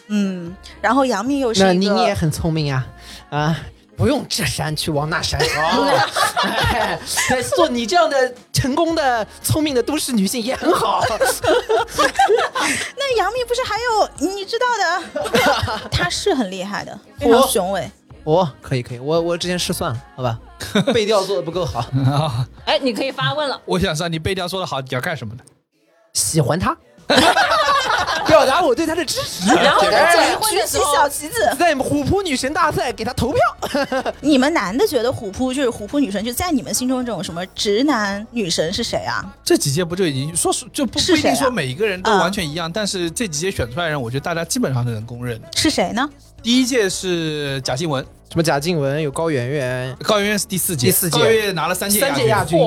[0.07, 2.85] 嗯，然后杨幂又是那你你也很聪明呀，
[3.29, 3.57] 啊。
[3.97, 5.81] 不用这山去往那山跑，
[6.45, 6.99] 哎
[7.55, 11.01] 做你这样的成功的、聪明的都市女性也很好。
[12.95, 17.89] 那杨幂不是还有你知道的， 她是很厉害的，非常雄伟。
[18.23, 20.39] 哦，可以可以，我我之前失算了，好吧，
[20.93, 23.59] 背调做的不够好，啊，哎，你可以发问了。
[23.65, 25.43] 我想知道你背调做的好，你要干什么的？
[26.13, 26.77] 喜欢他。
[28.25, 29.47] 表达我对他的支持。
[29.55, 31.35] 然后哎结婚举起的时候小旗子。
[31.59, 33.39] 在虎扑女神大赛给他投票。
[34.21, 39.23] 你们男的觉得虎扑就是虎扑女神，就在你们心中这种什么直男女神是谁啊？
[39.43, 45.47] 这几届不就已经说是就不一定说每一个人都嗯完全一样，但是这几届选出来的人，我觉得大家基本上是能公认的。
[45.55, 46.07] 是谁呢？
[46.43, 52.57] 第一届是贾静雯，什么贾静雯有高圆圆，高圆圆是第四届，第四届高圆圆拿了三届三届亚军。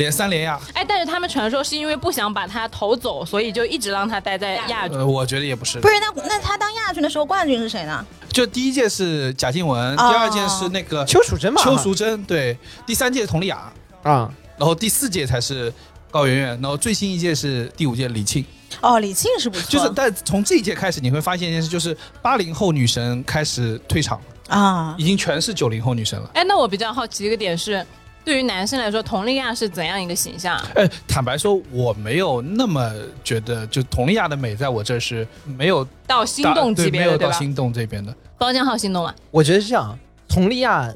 [0.00, 0.58] 连三连亚。
[0.72, 4.96] 哎，但是他们传说是因为不想把他投走，所以就一直让他待在亚军。
[4.96, 8.04] 呃，我觉得也不是不，是，那那他当亚军的时候，冠军是谁呢？
[8.32, 11.62] 就第一届是贾静雯，第哦二届是那个邱淑贞嘛？
[11.62, 13.70] 邱淑贞，对，第三届佟丽娅，
[14.02, 15.72] 啊，然后第四届才是
[16.10, 18.42] 高圆圆，然后最新一届是第五届李沁。
[18.80, 26.30] 哦，李沁是不错，就是但从这一届开始，你会发现一件事，就是八零后女神开始退场，啊，已经全是九零后女神了。
[26.34, 27.84] 哎，那我比较好奇一个点是，
[28.24, 30.56] 对于男生来说，佟丽娅是怎样一个形象？
[30.74, 32.92] 哎，坦白说，我没有那么
[33.24, 38.14] 觉得，就佟丽娅的美在我这是没有到心动级别的，没有到心动这边的。
[38.38, 39.98] 包浆号心动吗，我觉得是这样。
[40.28, 40.92] 佟丽娅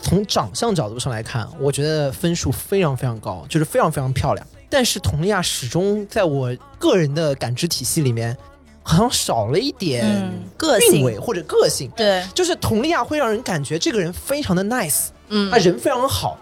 [0.00, 4.46] 从长相角度上来看，我觉得分数非常非常高，就是非常非常漂亮。
[4.70, 8.36] 但是佟丽娅始终在我个人的感知体系里面，
[8.82, 11.90] 好像少了一点嗯个性韵味或者个性。
[11.96, 16.38] 对，就是佟丽娅会让人感觉这个人非常的 nice，嗯他，人非常好，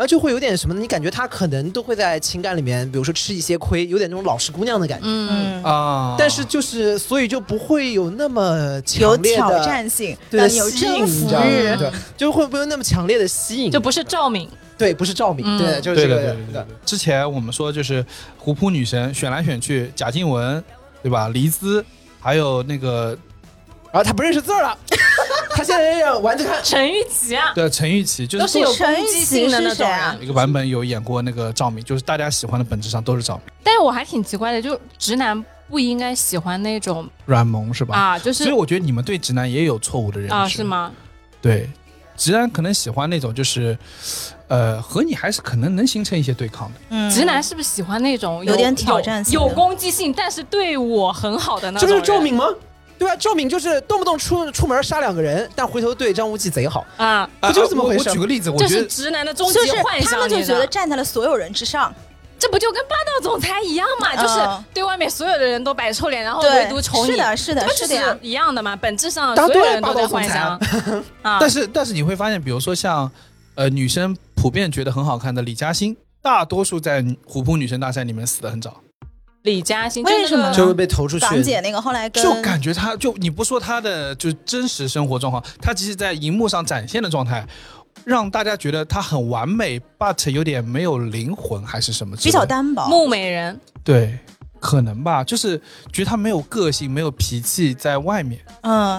[0.00, 0.80] 然后就会有点什么呢？
[0.80, 5.04] 你感觉她可能都会在情感里面，比如说吃一些亏，有点那种老实姑娘的感觉。
[5.06, 11.76] 嗯，嗯，啊，但是就是所以就不会有那么有强烈的挑战性，对有征服欲。
[11.76, 13.70] 对，就会不会有那么强烈的吸引？
[13.70, 16.66] 就不是赵敏，对，不是赵敏，嗯对，就是这个对对对对。
[16.86, 18.02] 之前我们说就是
[18.38, 20.64] 虎扑女神选来选去，贾静雯，
[21.02, 21.28] 对吧？
[21.28, 21.84] 黎姿，
[22.18, 23.14] 还有那个
[23.92, 24.78] 然后他不认识字了，
[25.60, 26.50] 他现在要玩这个。
[26.62, 29.86] 陈玉琪啊，对陈玉琪，就是都是有陈攻击性的那种。
[30.18, 37.94] 一个版本有演过那个赵敏，就是大家喜欢的本质上都是赵敏，但是我还挺奇怪的，就直男不应该喜欢那种软萌是吧？
[37.94, 40.64] 啊，就是所以我觉得你们对直男也有错误的认识啊，是？
[40.64, 40.90] 吗？
[41.42, 41.68] 对，
[42.16, 43.76] 直男可能喜欢那种就是，
[44.48, 46.80] 呃，和你还是可能能形成一些对抗的。
[46.88, 52.18] 嗯直男是不是喜欢那种有点挑战性有有攻击性，但是对我很好的那种这不种人？
[52.18, 52.46] 是赵敏吗？
[53.00, 53.16] 对吧？
[53.18, 56.86] 赵敏就是动不动出出门杀两个人，但回头对张无忌贼好。
[56.98, 61.90] 啊，不就是这么回事我我举个例子，我这是觉得直男的终极幻想，他们就觉得站在了所有人之上，
[62.38, 64.08] 这不就跟霸道总裁一样嘛？
[64.14, 67.12] 嗯就是对外面所有的人都摆臭脸，然后唯独宠你。
[67.12, 68.18] 是的，是的，就是的。
[68.20, 68.76] 一样的嘛？
[68.76, 71.38] 本质上答所有人都在霸道总裁幻想 啊。
[71.40, 73.10] 但是但是你会发现，比如说像
[73.54, 78.76] 呃女生普遍觉得很好看的李嘉欣，大多数在虎扑女生大赛里面死的很早，
[79.42, 81.24] 李嘉欣为什么呢就会被投出去。
[81.24, 87.46] 港姐那个后来跟就感觉她就你不说她的就真实生活状况，她其实在荧幕上展现的状态。
[88.04, 92.30] 让大家觉得她很完美，but 有点没有灵魂，还是什么比？
[92.30, 94.18] 较单薄，木美人，对，
[94.58, 95.60] 可能吧，就是
[95.92, 98.94] 觉得她没有个性，没有脾气，在外面嗯，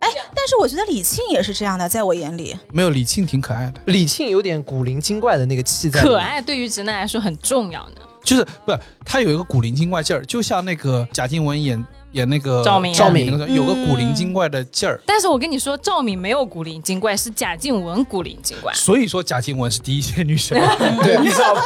[0.00, 8.02] 哎，但是我觉得李沁也是这样的，在我眼里，没有李沁挺可爱的，李沁有点古灵精怪的那个气在可，爱对于直男来说很重要的。
[8.32, 8.72] 就是不，
[9.04, 15.00] 他有一个古灵精怪劲儿，就像那个贾静雯演演那个赵敏啊赵敏那个有个嗯古灵精怪的劲儿。
[15.06, 18.72] 但是我跟你说，赵敏没有古灵精怪，是贾静雯古灵精怪。
[18.74, 20.58] 所以说贾静雯是第一线女神，
[21.04, 21.60] 对你知道吗？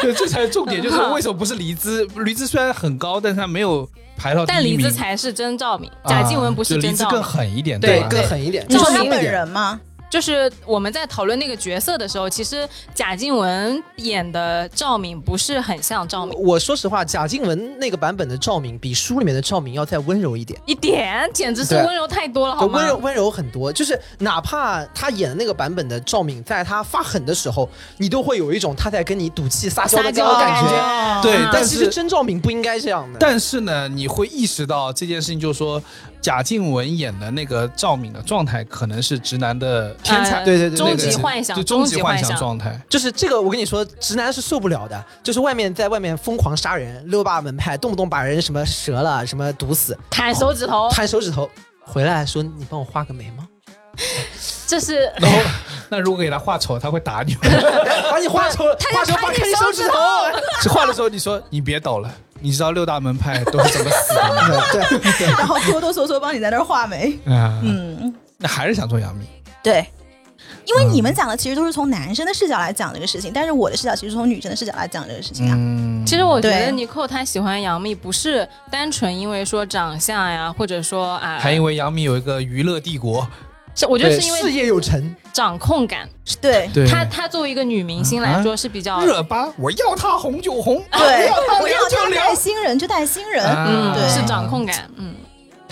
[0.00, 2.06] 对，这才是重点，就是为什么不是黎姿？
[2.24, 4.88] 黎姿虽然很高，但是她没有排到但李一名。
[4.88, 7.22] 子才是真赵敏，啊贾静雯不就是黎姿更真赵敏。
[7.22, 8.08] 狠一点，对吧？
[8.08, 8.64] 更狠一点。
[8.68, 9.80] 你说他本人吗？
[10.14, 22.78] 就是我们在讨论那个角色的时候，其实贾静雯演的赵敏不是很像赵敏，我说实话，贾静雯那个版本的赵敏比书里面的赵敏要再温柔一点，一点简直是温柔太多了，好吗？
[22.78, 23.72] 温柔温柔很多。
[23.72, 30.70] 就是哪怕她演的那个版本的赵敏，在她发狠的时候，你都会有一种她在跟你赌气撒娇的感觉。
[30.70, 33.18] 觉，对但其实真赵敏不应该这样的。
[33.18, 35.82] 但是呢，你会意识到这件事情，就是说
[36.24, 42.80] 贾静雯演的那个赵敏的状态，可能是直男的天才，呃对对对终极幻想，就终极幻幻想状态。
[42.88, 45.04] 就是这个，我跟你说，直男是受不了的。
[45.22, 51.46] 就是外面在外面疯狂杀人，六霸门派，动不动把人什么折了，什么毒死，砍手指头，砍手指头，
[51.82, 53.46] 回来说你帮我画个眉毛，
[54.66, 55.38] 这是 然后，
[55.90, 57.40] 那如果给他画丑，他会打你吗？
[58.10, 59.94] 把你画丑了，画丑把你手指头。
[60.70, 64.64] 画的时候你说你别抖了， 你知道六大门派都是怎么死的吗？
[64.72, 69.24] 对对，然后哆哆嗦嗦帮你在那儿画眉，啊，嗯，那还是想做杨幂。
[69.62, 69.86] 对。
[70.66, 75.54] 因为你们讲的其实都是从男生的视角来讲这个事情，但是我的视角其实是从女生的视角来讲这个事情啊。
[75.54, 83.26] 嗯，其实我觉得对尼寇他喜欢杨幂，不是单纯因为说长相呀，或者说啊，还因为杨幂有一个娱乐帝国，
[83.74, 86.08] 是我觉得是因为事业有成，掌控感，
[86.40, 86.68] 对。
[86.72, 93.66] 对，她她作为一个女明星来说是比较热巴，我要她红就红，对，我要他聊就聊带新人就带新人，啊。
[93.68, 94.08] 嗯对。
[94.08, 95.14] 是掌控感，嗯，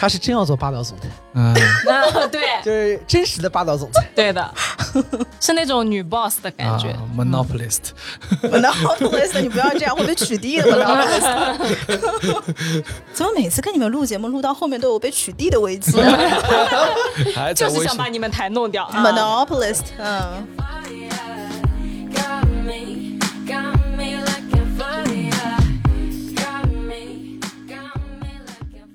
[0.02, 1.54] 他是真要做霸道总裁，嗯，
[1.86, 4.04] 啊对就是真实的霸道总裁。
[4.16, 4.54] 对的，
[5.38, 6.88] 是那种女 boss 的感觉。
[6.90, 12.82] 啊 monopolist，monopolist，你不要这样，会被取缔的 monopolist。
[13.14, 15.92] 怎么每次跟你们录节目录到后面都有被取缔的危机
[17.54, 18.82] 就是想把你们台弄掉。
[18.86, 20.44] 啊？monopolist，嗯，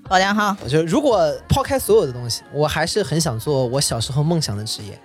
[0.10, 4.98] 老梁哈，我觉得如果抛开所有的东西，我还是很想做我小时候梦想的职业，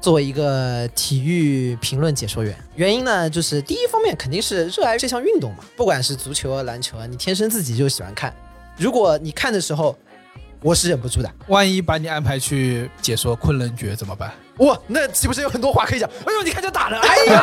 [0.00, 2.56] 作为一个体育评论解说员。
[2.74, 8.34] 原因呢，就是第一方面肯定是热爱这项运动嘛，不管是足球啊、篮球啊，你天生自己就喜欢看。
[8.76, 9.96] 如果你看的时候，
[10.60, 11.32] 我是忍不住的。
[11.46, 14.32] 万一把你安排去解说昆仑决怎么办？
[14.58, 16.08] 哇，那岂不是有很多话可以讲？
[16.26, 17.42] 哎呦，你看这打的， 哎呀，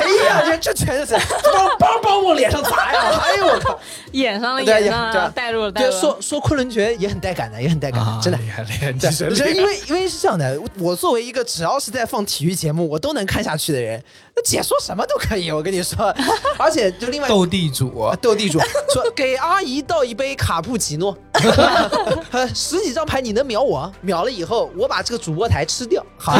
[0.00, 1.14] 哎呀，这这全是
[1.52, 3.20] 帮帮帮往脸上砸呀！
[3.24, 3.78] 哎呦我靠！
[4.12, 6.00] 演上了，对演上带入了，带对，入了。
[6.00, 8.38] 说说昆仑决也很带感的，也很带感的，真的。
[8.38, 8.90] 厉害厉害
[9.54, 14.02] 因为因为是这样的，我作为一个只要是在放体育节目，我都能看下去的人，
[14.34, 16.14] 那姐说什么都可以，我跟你说。
[16.58, 18.58] 而且就另外斗地主啊，斗地主
[18.92, 21.16] 说给阿姨倒一杯卡布奇诺，
[22.30, 23.92] 呃十几张牌你能秒我？
[24.00, 26.04] 秒了以后我把这个主播台吃掉。
[26.18, 26.32] 好，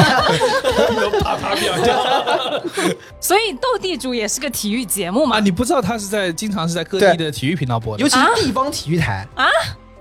[1.20, 2.62] 啪啪秒掉
[3.20, 5.40] 所以斗地主也是个体育节目嘛啊！。
[5.40, 9.46] 你不知道他是在经常是在各地的体育频道播的尤，其是地方体育台啊，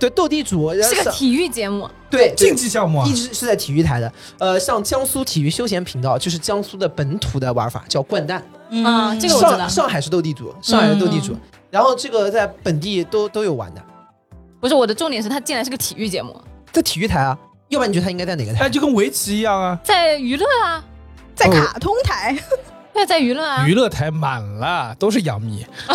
[0.02, 3.14] 对斗地主是个体育节目，对竞技项目啊一。
[3.14, 4.12] 直是在体育台的。
[4.38, 8.42] 呃，像江苏体育休闲频道，就是江苏的本土的玩法，叫掼蛋。
[8.84, 11.36] 啊这个我知道上上海是斗地主，上海是斗地主，
[11.70, 13.80] 然后这个在本地都都有玩的，
[14.60, 16.34] 不是我的重点是它竟然是个体育节目，
[16.72, 17.38] 在体育台啊。
[17.68, 18.68] 要不然你觉得它应该在哪个台哎，？
[18.68, 20.84] 就跟围棋一样啊，在娱乐啊，
[21.34, 22.36] 在卡通台，
[22.94, 23.74] 对，在娱乐啊娱。
[23.74, 25.66] 乐台满了，都是杨幂。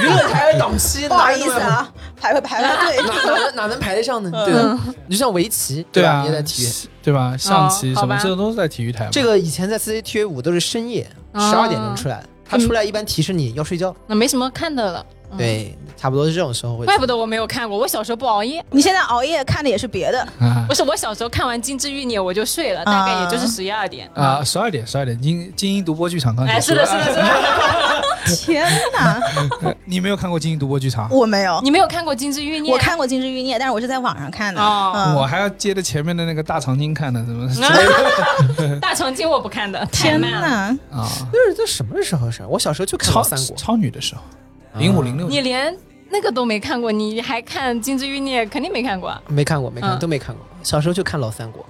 [0.00, 1.88] 娱乐台档期不好意思啊，
[2.20, 2.96] 排排排排队。
[3.06, 4.30] 哪哪能哪能排得上呢？
[4.44, 4.78] 对吧？
[5.06, 6.88] 你就像围棋，对吧也在体育。
[7.02, 7.36] 对吧？
[7.36, 9.08] 象棋什么这都是在体育台。
[9.10, 13.94] 这个以前在 CCTV 五都是深夜哦十二点钟出来的，他出来一般提示你要睡觉。
[14.06, 15.04] 那没什么看的了。
[15.30, 16.84] 嗯，对，差不多是这种时候会。
[16.84, 18.62] 怪不得我没有看过，我小时候不熬夜。
[18.70, 24.10] 你现在熬夜看的也是别的，啊不是我小时候看完《金枝欲孽》我就睡了，大概也就是十一二点。
[24.14, 28.02] 啊，十二点十二点，精精英独播剧场刚结哎，是的，是的，是的。
[28.26, 29.20] 天哪，
[29.84, 31.08] 你没有看过金鹰独播剧场？
[31.10, 32.70] 我没有，你没有看过《金枝欲孽》？
[32.74, 34.60] 我看过《金枝欲孽》，但是我是在网上看的。
[34.60, 37.48] 哦嗯我还要接着前面的那个大长今看呢，怎么？
[38.80, 40.20] 大长今我不看的，天。
[40.20, 40.28] 哪，
[40.90, 42.48] 啊，那是这什么时候的事儿？
[42.48, 43.56] 我小时候就看超过三国。
[43.56, 44.22] 超女的时候，
[44.78, 45.74] 零五零六你连
[46.10, 48.44] 那个都没看过，你还看《金枝欲孽》？
[48.48, 49.20] 肯定没看过啊。
[49.28, 50.44] 没看过，没看过，嗯都没看过。
[50.62, 51.64] 小时候就看老三国，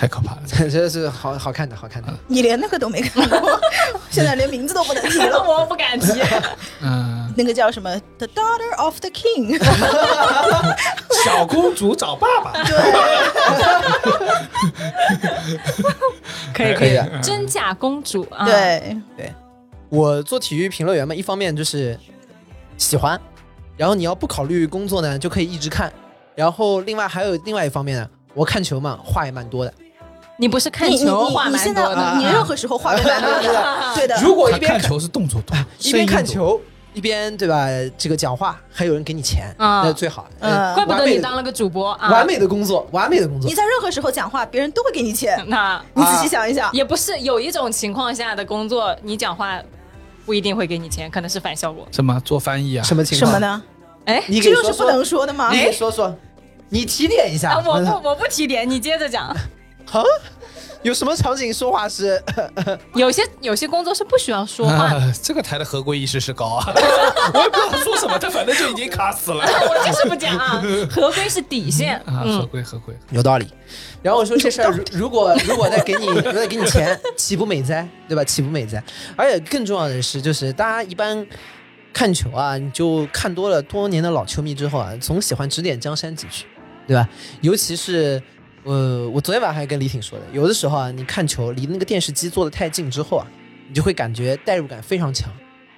[0.00, 0.42] 太可怕了。
[0.48, 2.08] 这是好好看的，好看的。
[2.26, 3.60] 你连那个都没看过，
[4.10, 5.36] 现在连名字都不能提了。
[5.46, 6.22] 我不敢提。
[6.80, 9.62] 嗯，那个叫什么？The Daughter of the King。
[11.22, 12.50] 小公主找爸爸。
[12.64, 12.72] 对
[16.54, 17.20] 可以可以的。
[17.22, 19.34] 真假公主啊，，对对，
[19.90, 21.98] 我做体育评论员嘛，一方面就是
[22.78, 23.20] 喜欢，
[23.76, 25.92] 然后你要不考虑工作呢，就可以一直看。
[26.34, 29.74] 然后另外还有另外一方面呢，我看球嘛，话也蛮多的。
[30.40, 33.64] 你不是看你你你球话你现在蛮多的，你任何时候话都蛮多的，
[33.94, 34.18] 对的。
[34.22, 36.58] 如果一边看球是动作多，一边看球，
[36.94, 37.66] 一边对吧？
[37.98, 40.26] 这个讲话还有人给你钱，啊那最好。
[40.38, 42.10] 嗯呃怪不得你当了个主播啊。
[42.10, 43.54] 完美的工作，完美的工作你。
[43.54, 45.38] 在任何时候讲话，别人都会给你钱。
[45.46, 49.60] 那你仔细想一想，也不是有一种情况下的工作，你讲话
[50.24, 51.86] 不一定会给你钱，可能是反效果。
[51.92, 52.82] 什么做翻译啊？
[52.82, 53.30] 什么情况？
[53.30, 53.46] 什么？
[53.46, 53.62] 呢？
[54.06, 55.50] 哎，你给说这又是不能说，的吗？
[55.52, 56.16] 你说说，
[56.70, 57.50] 你提点一下。
[57.50, 59.36] 啊，我不我不提点，你接着讲。
[59.92, 60.02] 啊，
[60.82, 62.22] 有什么场景说话是？
[62.94, 66.64] 有些有些工作是不需要说话的，啊，这个台的合规意识是高啊！
[67.34, 69.44] 我也不知道他说什么，他反正就已经卡死了。
[69.44, 70.62] 我就是不讲啊。
[70.90, 72.94] 合规是底线，啊，合嗯，规合规。
[73.10, 73.46] 有道理。
[74.02, 77.86] 然后我说这事儿，如如果如果再给你，如果再给你钱，岂不美哉？
[78.08, 78.24] 对吧？
[78.24, 78.82] 岂不美哉？
[79.16, 81.26] 而且更重要的是，就是大家一般
[81.92, 86.46] 看球啊，你就看多了，多年的老球迷之后啊，总喜欢指点江山几句，
[86.86, 87.06] 对吧？
[87.42, 88.22] 尤其是。
[88.64, 93.26] 呃，我昨天晚上还跟李挺说的，有的时候啊，你看球离那个电视机坐的太近之后啊，
[93.68, 95.32] 你就会感觉代入感非常强，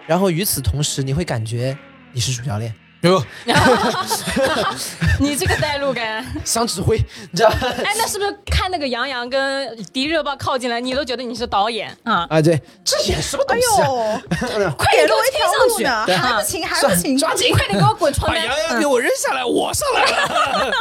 [0.06, 1.76] 然后与此同时，你会感觉
[2.12, 3.22] 你是主教练，哟，
[5.18, 6.96] 你这个带路感， 想指挥，
[7.30, 7.56] 你知道吧？
[7.84, 12.26] 哎，那是不是看那个杨洋跟迪丽热巴靠近来，你都觉得你是导演啊？
[12.30, 13.86] 啊，对，这演什么东哎西啊？
[14.62, 15.84] 呦，快点给我跳条上去
[16.14, 18.70] 还不行，还不算行，抓紧快点给我滚床单把洋！
[18.70, 20.72] 洋给我扔下来，我上来了。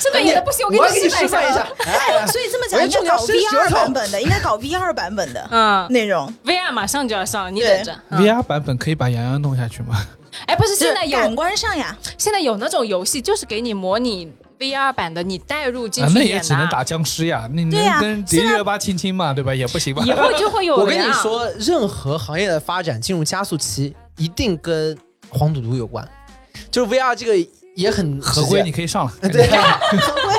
[0.00, 1.66] 这个演的不行，我给你你示范一下。。
[1.86, 6.32] 哎，所以这么讲，应该搞 V 二伸舌头版本的，应该搞 VR 版本的嗯内容。
[6.44, 7.94] ，VR 马上就要上，你等着。
[8.10, 10.04] 嗯 VR 版本可以把杨洋弄下去吗？
[10.46, 16.40] 哎，不是，现在有官上呀，现在有那种游戏，就是给你模拟 VR 版的，你带入进去啊，那也。
[16.40, 19.54] 只能打僵尸呀，那对呀能跟迪丽热巴亲亲嘛，对吧？
[19.54, 20.02] 也不行吧？
[20.06, 24.96] 以后就会有我跟你说，任何行业的发展进入加速期，一定跟
[25.28, 26.06] 黄赌毒有关。
[26.70, 29.12] 就是 VR 这个也很合规你可以上了。
[29.22, 29.46] 对。
[29.50, 30.31] 合规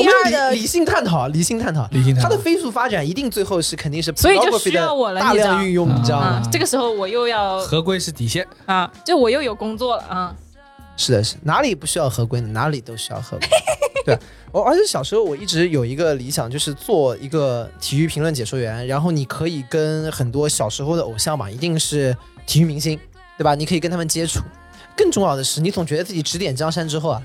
[0.00, 10.34] 我们二的理理性探讨，理性探讨，理性探讨它的飞速发展一定最后是肯定是所以就需要我了大你知道量运用，你知道啊吗？，这个时候我又要合规是底线，啊，就我又有工作了啊。
[10.96, 12.48] 是的，是哪里不需要合规呢？
[12.48, 13.48] 哪里都需要合规。
[14.04, 14.18] 对，
[14.52, 22.14] 我而且小时候我一直有一个理想，就是做一个体育评论解说员，然后你可以跟很多小时候的偶像嘛，一定是
[22.46, 22.98] 体育明星，
[23.38, 23.54] 对吧？
[23.54, 24.40] 你可以跟他们接触。
[24.96, 27.22] 更重要的是，你总觉得自己指点江山之后啊，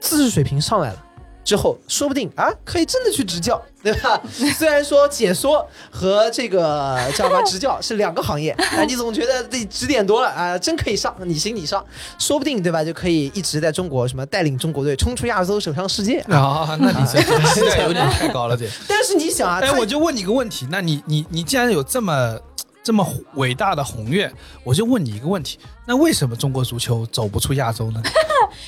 [0.00, 1.02] 知识水平上来了。
[1.46, 4.20] 之后，说不定啊，可以真的去执教， 对吧？
[4.58, 11.82] 虽然说解说和这个叫什么执教是两个行业，啊， 你总觉得自己指点多了啊，真可以上，你行你上，
[12.18, 12.82] 说不定对吧？
[12.82, 16.18] 就可以一直在中国什么带领中国队冲出亚洲，走向世界。
[16.34, 18.68] 啊，那你这个期待有点太高了，点。
[18.88, 22.36] 但是你想啊，哎，他我就问你个问题，那你你你既然有这么
[22.82, 24.32] 这么伟大的宏愿，
[24.64, 28.02] 我就问你一个问题，那为什么中国足球走不出亚洲呢？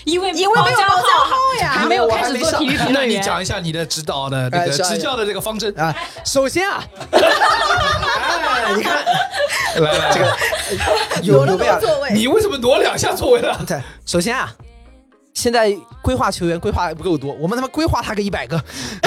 [0.04, 3.18] 因为因为没有保障号呀还没有开始做体育评那你。
[3.20, 5.72] 讲一下你的指导的这个执教的这个方针。
[5.78, 8.96] 啊，首先啊，哎，你看
[9.82, 10.36] 来来，这个
[11.22, 13.60] 有挪，座位，你为什么挪两下座位了？
[13.66, 14.50] 对，首先啊，
[15.34, 18.56] 现在规划球员规划不够多，我们他妈规划他个一百个，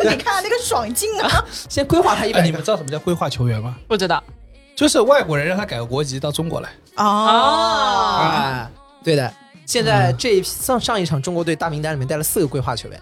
[0.00, 1.44] 你看那个爽劲啊！
[1.70, 2.60] 先规划他一哎，百个你们。
[2.62, 3.76] 知道什么叫规划球员吗？
[3.88, 4.22] 不知道
[4.76, 6.68] 就是外国人让他改个国籍到中国来。
[6.96, 8.70] 哦，啊，
[9.04, 9.32] 对的，
[9.66, 13.00] 现在这一批上上一场中国队大名单里面带了四个规划球员，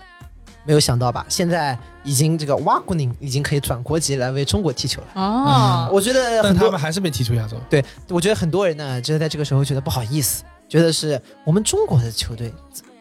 [0.67, 1.25] 没有想到吧？
[1.29, 5.09] 现在已经这个瓦古宁已经可以转国籍来为中国踢球了。
[5.15, 7.57] 哦，我觉得但很多他们还是被踢出亚洲。
[7.71, 12.53] 对，我觉得很多人呢，就是在这个时候觉得不好意思，觉得是我们中国的球队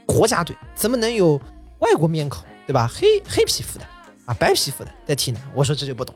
[0.05, 1.41] 国家队怎么能有
[1.79, 2.87] 外国面孔，对吧？
[2.87, 3.85] 黑黑皮肤的
[4.25, 5.41] 啊，白皮肤的在踢呢？
[5.55, 6.13] 我说这就不懂。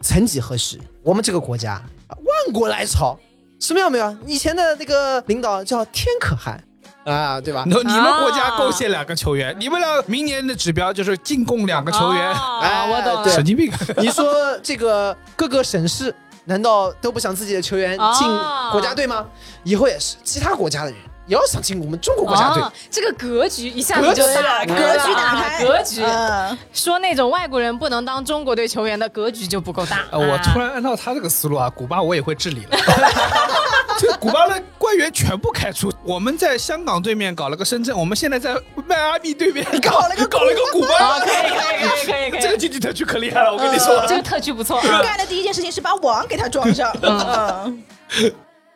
[0.00, 1.74] 曾几何时，我们这个国家
[2.06, 3.18] 啊万国来朝，
[3.58, 4.16] 什么样没有？
[4.26, 6.62] 以前的那个领导叫天可汗
[7.04, 7.64] 啊，对吧？
[7.66, 13.72] 你你们国家贡献两个球员，你们俩明年的指标就是进贡两个球员，啊哎我懂了神经病。
[13.98, 19.26] 你说这个各个省市难道都不想自己的球员进哦国家队吗？
[19.64, 22.62] 以后也是，其他国家的人也要想进我们中国国家队。
[22.62, 26.02] 哦，这个格局一下格局子就打格开了局打开，格局。
[26.02, 30.04] 嗯，说那种外国人不能当中国队球员的格局就不够大。
[30.10, 32.78] 呃，我啊突然按照他这个思路啊，古巴我也会治理了。
[33.98, 35.92] 这个古巴的官员全部开除。
[36.04, 38.54] 我们在香港对面搞了个深圳，我们现在在
[38.86, 41.20] 迈阿密对面搞了个搞了个古啊，巴。
[41.20, 44.06] 可以可以可以可以可以，这个经济特区可厉害了，我跟你说。
[44.06, 44.80] 这个特区不错。
[45.02, 46.96] 干的第一件事情是把网给他装上。
[47.02, 47.82] 嗯，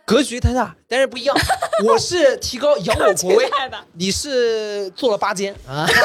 [0.04, 1.36] 格局太大，但是不一样。
[1.84, 3.50] 我是提高扬我国威，
[3.94, 5.86] 你是做了八间啊。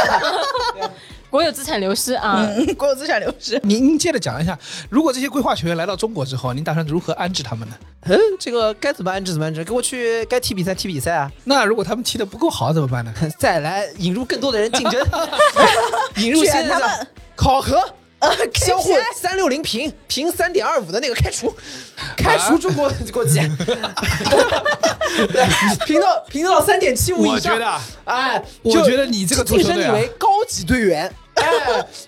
[1.30, 2.48] 国有资产流失啊。
[2.56, 3.60] 嗯，国有资产流失。
[3.64, 4.58] 您您接着讲一下，
[4.90, 7.76] 如果这些规划球员来到中国之后，您打算如何安置他们呢？
[8.06, 11.30] 嗯，这个该怎么安置怎么安置，给我去该踢比赛踢比赛啊。
[11.44, 13.14] 那如果他们踢得不够好怎么办呢？
[13.38, 15.06] 再来引入更多的人竞争，
[16.16, 17.78] 引入新的考核。
[18.20, 21.56] 呃， 相互三六零平平三点二五的那个开除，
[22.18, 25.46] 开除中国国籍，对，
[25.86, 27.54] 平到平到三点七五以上。
[27.54, 31.46] 我觉得啊，哎，我就觉得你这个足晋升你为高级队员，哎，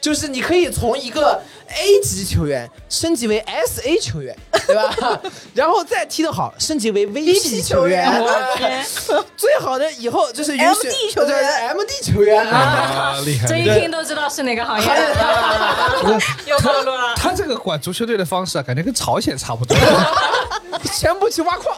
[0.02, 4.36] 就是你可以从一个 A 级球员升级为 SA 球员，
[4.68, 5.20] 对吧？
[5.54, 8.06] 然后再踢得好，升级为 VP 球员。
[8.22, 8.86] 我天，
[9.38, 12.60] 最好的以后就是 MD 球员对 MD 球员啊。
[12.60, 13.48] 啊，厉害！
[13.48, 16.20] 这一听都知道是哪个行业啊。
[16.46, 17.14] 又暴露了。
[17.16, 19.78] 他这个管足球队的方式啊，感觉跟朝鲜差不多。
[20.98, 21.76] 全部去挖矿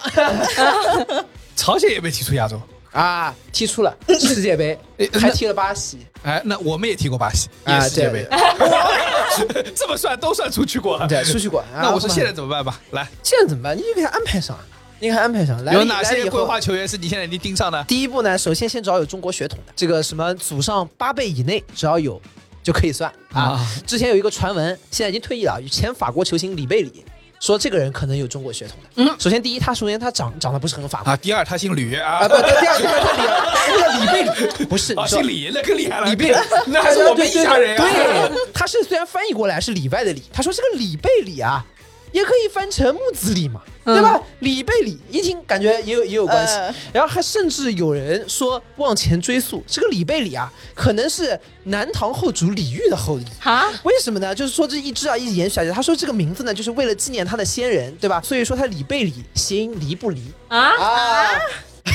[1.55, 2.59] 朝鲜也被踢出亚洲。
[2.91, 3.33] 啊！
[3.51, 5.99] 踢出了世界杯哎，还踢了巴西。
[6.23, 9.71] 哎，那我们也踢过巴西，也啊世界杯对。
[9.75, 10.99] 这么算都算出去过。
[11.07, 11.61] 对，出去过。
[11.61, 12.79] 啊 那我说现在怎么办吧？
[12.91, 13.77] 来，现在怎么办？
[13.77, 14.57] 你就给他安排上，
[14.99, 15.63] 你给他安排上。
[15.63, 17.83] 来有哪些规划球员是你现在已经盯上的？
[17.85, 22.21] 第一步呢，首先先找有中国血统的，这个什么祖上八辈以内，只要有
[22.61, 23.67] 就可以算啊啊。
[23.87, 27.05] 之前有一个传闻，现在已经退役了，前法国球星里贝里
[27.41, 28.89] 说这个人可能有中国血统的。
[29.03, 33.23] 嗯，首先第一，他首先他长长得不是很法国啊，第二他姓吕啊，啊不，，第二第二他李
[33.67, 34.23] 那个李贝
[34.59, 36.05] 里不是，啊姓李，那更厉害了。
[36.05, 36.35] 李贝里，
[36.67, 37.83] 那还是我们一家人啊。
[37.83, 41.65] 对，他是虽然翻译过来是里外的里，他说这个李贝里啊，
[42.11, 44.19] 也可以翻成木子李嘛，嗯对吧？
[44.39, 46.55] 李贝李，一听感觉也有也有关系。
[46.55, 53.25] 呃然后还甚至有人说往前追溯，这个李贝李啊，可能是南唐后主李煜的后裔。
[53.39, 54.35] 哈，为什么呢？
[54.35, 55.71] 就是说这一直啊一直延续下去。
[55.71, 58.21] 他说这个名字呢，就是为了纪念他的先人，对吧？
[58.21, 61.31] 所以说他李贝李，谐音离不离啊，啊，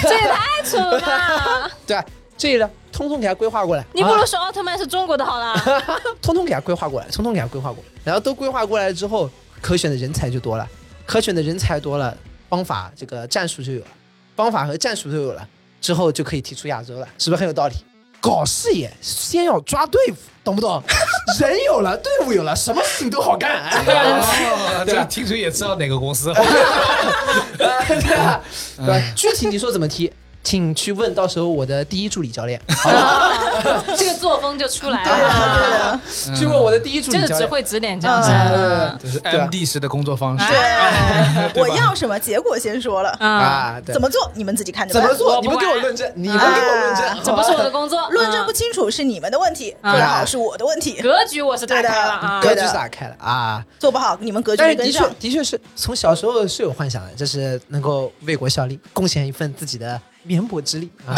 [0.02, 1.70] 这也太扯了吧！
[1.86, 2.04] 对吧？
[2.38, 3.84] 这个呢，通通给他规划过来。
[3.92, 5.54] 你不啊如说奥特曼是中国的好了。
[6.20, 9.30] 通通给他规划过来，通通给他规划过来，然后都规划过来之后，
[9.60, 10.68] 可选的人才就多了，
[11.06, 12.16] 可选的人才多了，
[12.48, 13.86] 方法这个战术就有了，
[14.34, 15.48] 方法和战术都有了，
[15.80, 17.74] 之后就可以踢出亚洲了，是不是很有道理？
[18.18, 20.82] 搞事业先要抓队伍，懂不懂？
[21.38, 23.68] 人有了，队伍有了，什么事情都好干。
[23.70, 26.32] 哦，这个听谁也知道哪个公司。
[27.56, 27.84] 对吧？
[28.76, 29.12] 对吧？
[29.14, 30.12] 具体你说怎么踢，
[30.46, 32.60] 请去问到时候我的第一助理教练，
[33.98, 37.50] 这个作风就出来对的了，对的， 去问我的第一助就是只理教练。
[37.50, 38.46] 会指点江山。
[38.52, 40.44] 呃这是对吧 MD 式的工作方式。
[41.58, 45.02] 我要什么结果先说了，啊，怎么做你们自己看着办。
[45.02, 45.40] 怎么做？
[45.40, 51.00] 你们给我管论证，你们给我论证啊，这不是我的工作，论证不嗯清楚是你们的问题，啊做得好是我的问题。
[51.02, 52.40] 格局我是打开了啊。
[52.40, 53.64] 格局是打开了啊。
[53.80, 55.10] 做不好，你们格局但是的确。
[55.18, 61.14] 的确是从小时候是有幻想的，就是能够为国效力，贡献一份自己的绵薄之力啊。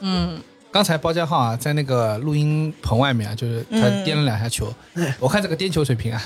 [0.00, 0.40] 嗯，
[0.72, 4.72] 刚才包家浩啊，在那个录音棚外面啊，就是他嗯颠了两下球，
[5.18, 6.22] 我看这个颠球水平啊，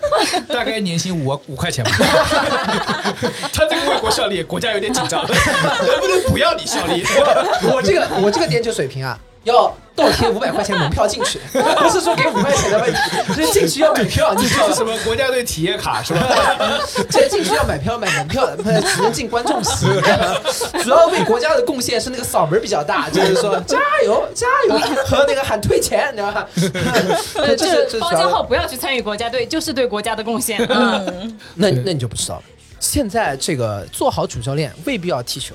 [0.48, 1.90] 大概年薪五五块钱吧。
[3.52, 7.04] 他这个为国效力，国家有点紧张，能不能不要你效力？
[7.64, 12.98] 我这个我这个颠球水平啊，要倒贴五百块钱门票进去， 不是说给五块钱的问题，
[13.34, 14.84] 是进去要买票，你知道吗这是什？
[14.84, 16.20] 么国家队体验卡是吧？
[17.10, 19.86] 这进去要买票买门票的，不是只能进观众席。
[20.82, 26.46] 主要为国家的贡献是那个嗓门比较大，就是说加油加油和那个喊退钱，你知道吧？
[27.56, 30.58] 就是包主要家浩不要去参与国家队，就是对国家的贡献。
[30.68, 32.42] 嗯，嗯，那那你就不知道了。
[32.78, 35.54] 现在这个做好主教练未必要踢球。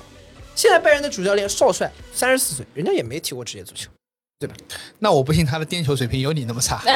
[0.56, 3.90] 现在拜仁的主教练少帅三十四岁，人家也没踢过职业足球。
[4.38, 4.56] 对吧
[5.00, 6.82] 那我不信他的颠球水平有你那么差。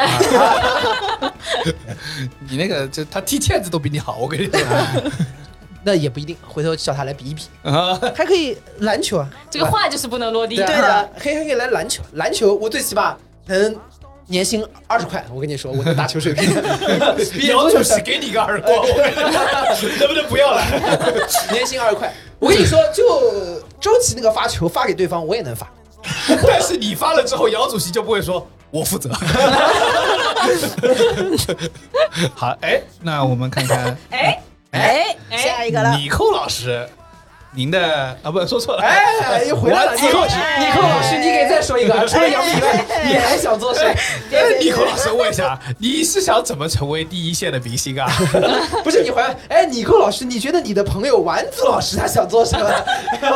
[2.50, 4.60] 你那个就他踢毽子都比你好，我跟你说。
[5.82, 9.30] 那也不一定，回头叫他来比一比，啊，还可以篮球啊。
[9.50, 10.58] 这个话就是不能落地。
[10.58, 13.74] 对对的啊，可以还可以来篮球，篮球我最起码能
[14.28, 15.26] 年薪二十块。
[15.34, 16.54] 我跟你说，我的打球水平，
[17.48, 18.86] 姚主席给你个耳光，
[19.98, 20.62] 能不能不要了？
[21.52, 22.14] 年薪二十块。
[22.40, 25.70] 我跟你说，就周琦那个发球发给对方，我也能发。
[26.48, 29.12] 但是你发了之后，姚主席就不会说我负责。
[32.34, 35.98] 好，哎，那我们看看哎哎，哎下一个了。
[35.98, 36.88] 米寇老师，
[37.52, 43.88] 您的啊，不说错了，哎，又回来了，我尼寇，哎尼寇老师，你给再说一个， 除了杨幂以外，你还想做谁？
[44.32, 48.08] 哎，尼寇老师问一下，你是想怎么成为第一线的明星啊？
[48.84, 52.72] 不是你回来，哎，尼寇老师，你觉得你的朋友丸子老师他想做什么？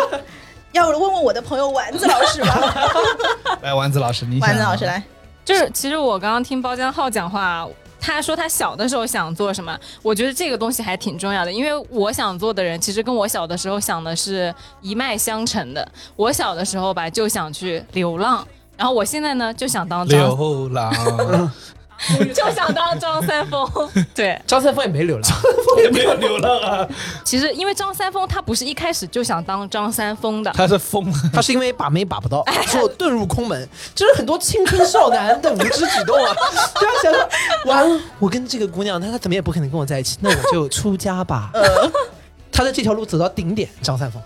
[0.74, 5.02] 要问问我的朋友丸子老师吧，来，丸子老师，你想丸子老师，来，
[5.44, 7.68] 就是其实我刚刚听包江浩讲话，
[8.06, 15.90] 他说他小的时候想做什么，我觉得这个东西还挺重要的，因为我想做的人其实跟我小的时候想的是一脉相承的。
[16.18, 18.46] 我小的时候吧就想去流浪，
[18.76, 20.92] 然后我现在呢就想当张，流浪，
[22.34, 23.68] 就想当张三丰。
[24.14, 26.88] 对，张三丰也没流浪，张三丰也没有流浪啊，
[27.24, 31.18] 其实因为张三丰他不是一开始就想当张三丰的，他是疯了。
[31.34, 36.36] 他是因为把妹把不到，之后遁入空门，这是很多青春少男的无知举动啊！
[36.80, 37.30] 对啊，想说
[37.66, 41.52] 完了，我跟这个姑娘，她她怎么也不可能跟我在一起，那我就出家吧。
[42.52, 44.22] 他的这条路走到顶点，张三丰。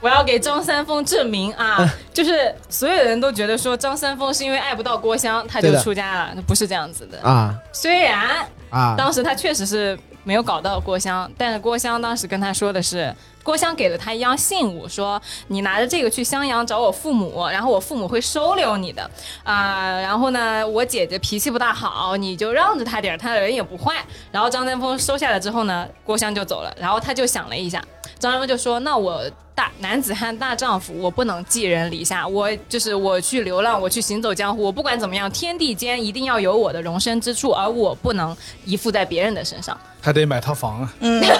[0.00, 7.20] 我要给张三丰证明啊，就是所有人都觉得说张三丰是因为爱不到郭襄他就出家了，不是这样子的。
[7.20, 7.54] 啊。
[7.72, 8.94] 虽然啊。
[8.96, 19.10] 当时他确实是没有搞到郭襄，但是郭襄当时跟他说的是，郭襄给了他一样信物，说你拿着这个去襄阳找我父母，然后我父母会收留你的。
[19.42, 23.96] 啊、然后呢，我姐姐脾气不大好，你就让着她点儿，她人也不坏。
[24.30, 27.82] 然后张三丰收下来之后呢，郭襄就走了，然后他就想了一下，
[28.20, 29.22] 张三丰就说：“那我
[29.54, 39.76] 大男子汉大丈夫，我不能寄人篱下，我就是我去流浪，我去行走江湖，我不管怎么样，天地间一定要有我的容身之处，而我不能依附在别人的身上。
[40.02, 40.94] 还得买套房啊！
[41.00, 41.28] 嗯，哎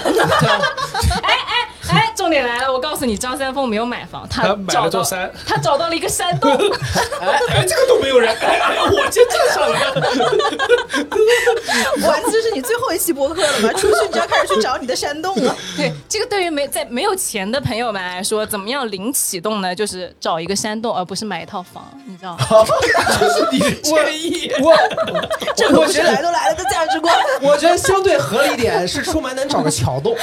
[1.23, 1.69] 哎，
[2.15, 6.51] 重点来了，我告诉你，张三丰没有买房，他他买了找到座山他找到了一个山洞，
[7.21, 10.01] 哎，这个都没有人，哎哎，我先站上来了。
[12.07, 13.73] 哇，这是你最后一期播客了吗？
[13.73, 15.55] 出去你就要开始去找你的山洞了。
[15.77, 19.73] 对，这个对于没在没有钱的朋友们来说，怎么样零启动呢？
[19.73, 22.45] 就是找一个山洞，而不是买一套房，你知道吗？
[23.19, 24.51] 这是你的建议。
[24.61, 24.75] 我
[25.55, 27.15] 这可不是来都来了的价值观。
[27.41, 30.15] 我觉得相对合理一点是出门能找个桥洞，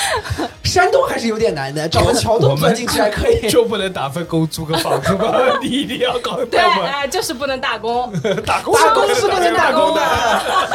[0.62, 3.46] 山洞还是有点难的，找个桥我们洞钻进去还可以。
[3.50, 5.34] 就不能打份工租个房子吗？
[5.60, 8.12] 你一定要搞 对，哎，就是不能打工。
[8.46, 10.02] 打工，打工是不能打工的，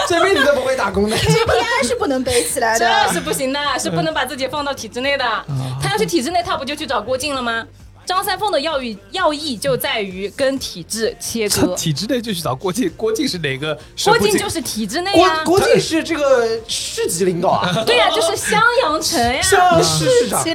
[0.08, 1.16] 这辈子都不会打工的。
[1.16, 2.86] KPI 是不能背起来的。
[3.08, 5.26] 这是不行的，是不能把自己放到体制内的。
[5.82, 7.64] 他要去体制内，他不就去找郭靖了吗？
[8.06, 11.76] 张三丰的要义要义就在于跟体制切割。
[11.78, 14.18] 体制内就去找郭靖，郭靖是哪个郭？
[14.24, 19.42] 靖就是体制内啊，郭靖是这个市级领导啊，对呀，就是襄阳城呀。
[19.44, 20.46] 像市市长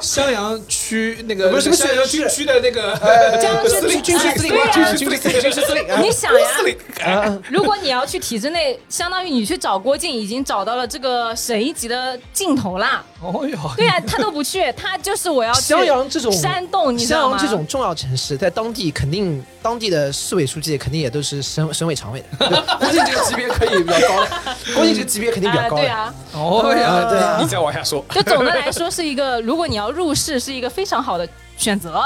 [0.00, 2.96] 襄阳区那个不是什么襄阳区区区的那个
[3.40, 5.88] 将军司令军区司令官，对呀军区司令，军区司令。
[5.88, 13.04] 啊你想呀，司令，哎如果你要去体制内，相当于你去找郭靖，已经找到了这个省一级的尽头啦。
[13.20, 17.36] 哦哟，对呀、他都不去，他就是我要去襄阳这种山洞，你知道吗？
[17.36, 22.46] 阳这种重要城市，在当地肯定当地的市委书记肯定也都是省省委常委的。
[22.78, 24.28] 估计这个级别可以比较高了，
[24.74, 25.82] 估计这个级别肯定比较啊，高的。
[25.82, 31.26] 对啊，哦呀，对啊你再往下说，就总的来说是一个，如果你要入市，是一个非常好的
[31.56, 32.04] 选择。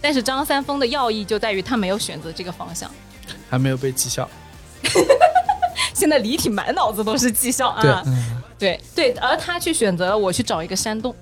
[0.00, 2.88] 但是张三丰的要义就在于他没有选择这个方向。
[3.50, 4.28] 还没有被绩效。
[5.94, 8.04] 现在李挺满脑子都是绩效啊，
[8.58, 11.14] 对对对，而他去选择了我去找一个山洞，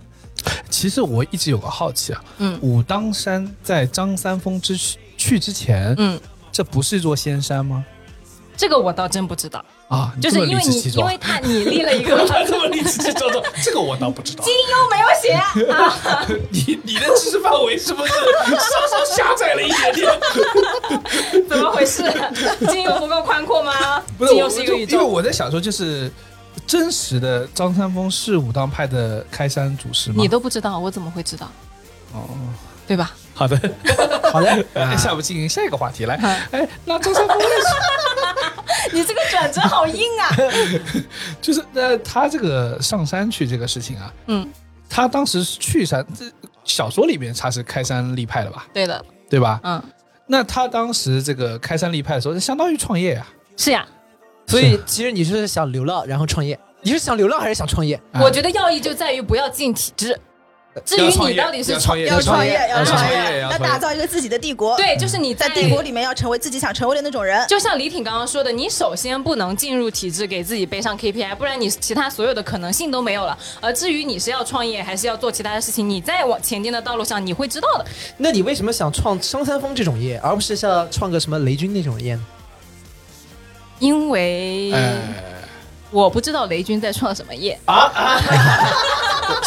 [0.71, 4.77] 其实我一直有个好奇啊，嗯武当山在张三丰之
[5.17, 6.19] 去之前，嗯，
[6.53, 7.85] 这不是一座仙山吗？
[8.57, 14.45] 这个我倒真不知道，啊，就是因为你因为他你立了一个 这么理直气壮的， 这个我倒不知道。
[14.45, 21.49] 金庸没有写啊， 你你的知识范围是不是稍稍狭窄了一点点？
[21.49, 22.03] 怎么回事？
[22.71, 23.73] 金庸不够宽阔吗？
[24.17, 26.09] 不是，我金庸是一个因为，我在想说，就是
[26.67, 30.17] 真实的张三丰是武当派的开山祖师吗？
[30.19, 31.49] 你都不知道，我怎么会知道？
[32.13, 32.29] 哦，
[32.87, 33.13] 对吧？
[33.35, 33.57] 好的，
[34.33, 36.15] 好的， 哎下面进行下一个话题来。
[36.17, 40.29] 啊哎，那张三丰为什 你这个转折好硬啊！
[41.41, 44.49] 就是呃，他这个上山去这个事情啊，嗯，
[44.89, 46.25] 他当时是去山，这
[46.65, 49.59] 小说里面他是开山立派的吧，对的，对吧？
[49.65, 49.83] 嗯，
[50.27, 53.27] 那他当时这个开山立派的时候，相当于创业啊。
[53.57, 53.87] 是呀。
[54.47, 58.01] 所以其实你是想流浪然后创业，你是想流浪还是想创业？
[58.13, 60.19] 哎我觉得要义就在于不要进体制。
[60.85, 67.47] 至于你到底是要创业要创业，要要创创业业，要要创业打造一个自己的帝国。，对，就是你在帝国里面要成为自己想成为的那种人。
[67.47, 73.39] 就像李挺刚刚说的，你首先不能进入体制，给自己背上 KPI，不然你其他所有的可能性都没有了。
[73.61, 77.87] 而至于你是要创业还是要做其他的事情，你在往前进的道路上，你会知道的。
[78.17, 82.27] 那你为什么想创张三丰这种业，而不是像创个什么雷军那种业呢？
[83.79, 84.95] 因为哎，
[85.91, 87.59] 我不知道雷军在创什么业。
[87.67, 87.91] 啊，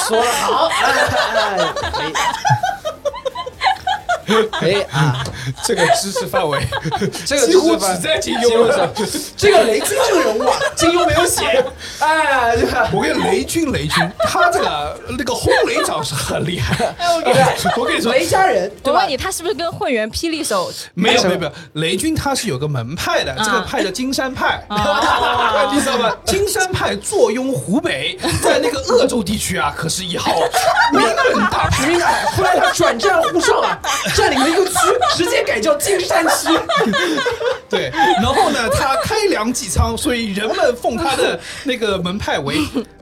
[0.07, 1.57] 说的好，哎
[1.91, 2.13] 可以，
[4.51, 5.23] 可 以啊，
[5.63, 6.59] 这个知识范围
[7.25, 8.89] 这个几乎只在金庸上。
[9.35, 11.63] 这个雷军这个人物啊，金庸没有写，
[11.99, 16.93] 哎，这个我跟你雷军，雷军，他这个那个轰雷掌是很厉害。
[17.77, 19.07] 我跟你说，雷家人，我问？
[19.07, 20.71] 你，他是不是跟混元霹雳手？
[20.93, 24.75] 没有没有没有，雷军他是有个门派的，这个派叫金山派，知
[25.85, 26.17] 道吧？
[26.25, 30.33] 金山派坐拥湖北，在那个鄂州地区啊，可是一号
[30.91, 31.15] 名门
[31.49, 31.87] 大派。
[31.87, 32.25] 明白。
[32.35, 33.79] 后来他转战沪上啊，
[34.17, 34.73] 占领了一个区，
[35.15, 36.47] 直接改叫金山区。
[37.69, 42.57] 对，然后呢，他开粮济仓，所以人们奉他的那个门派为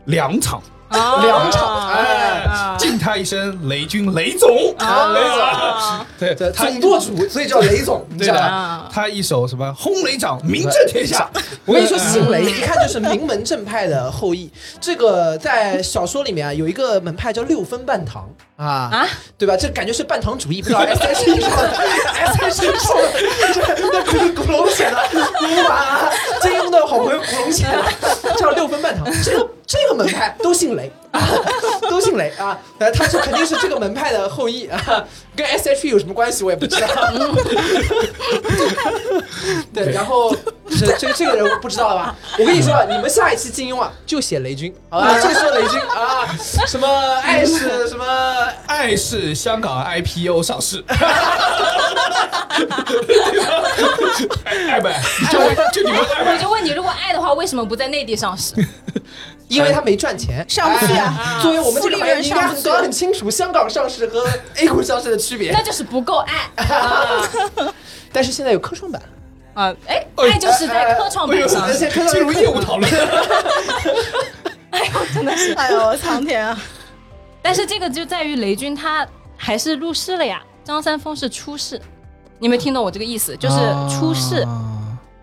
[0.05, 0.61] 粮场。
[0.87, 8.83] 粮场哎，敬他一声雷军雷总，啊雷总，对对，他总舵主，所以叫雷总， 你知对道吧？
[8.87, 11.27] 的，他一手什么轰雷掌，名震天下。
[11.65, 14.49] 我跟你说，姓雷一看就是名门正派的后裔。
[14.79, 19.07] 这个在小说里面啊，有一个门派叫六分半堂啊，啊？
[19.37, 19.55] 对吧？
[19.57, 21.69] 这感觉是半糖主义，不知道 S H E 上的
[22.13, 23.11] S H E 上的，
[23.53, 23.59] 这
[23.91, 26.09] 那是古龙写的，古版啊，
[26.41, 29.05] 金庸的好朋友古龙写的，叫六分半糖。
[29.23, 30.91] 这个这个门派都姓雷。
[31.04, 31.04] 啊，
[31.89, 35.03] 都姓雷啊，呃，他是肯定是这个门派的后裔啊，
[35.35, 36.87] 跟 S H E 有什么关系我也不知道。
[39.73, 40.35] 对，然后
[40.79, 42.15] 这这这个人我不知道了吧？
[42.39, 45.19] 我跟你说啊，你们下一期金庸啊，就写雷军，好吧？
[45.19, 46.27] 就说雷军啊，
[46.67, 46.87] 什么
[47.21, 48.05] 爱是什么
[48.67, 50.83] 爱是香港 IPO 上市，
[54.45, 55.01] 爱 不爱？
[55.31, 55.39] 就
[55.71, 56.33] 就你们爱爱？
[56.33, 58.55] 我就问你，如果爱的话，为什么不在内地上市？
[59.47, 64.25] 因为他没赚钱，上不去啊哎作为我们这个行业，你应该很搞得很清楚香港上市和
[64.57, 65.61] A 股上市的区别那。
[65.61, 67.21] 就是不够爱 啊
[68.11, 69.01] 但是现在有科创板，
[69.55, 69.75] 啊！
[69.87, 72.89] 哎，爱就是在科创板上进入业务讨论。
[74.71, 75.53] 哎呦真的是。
[75.53, 76.57] 哎呦，苍天啊！
[77.41, 79.05] 但是这个就在于雷军他
[79.37, 81.79] 还是入市了呀，张三丰是出世。
[82.39, 83.35] 你没听懂我这个意思？
[83.37, 83.57] 就是
[83.89, 84.74] 出世啊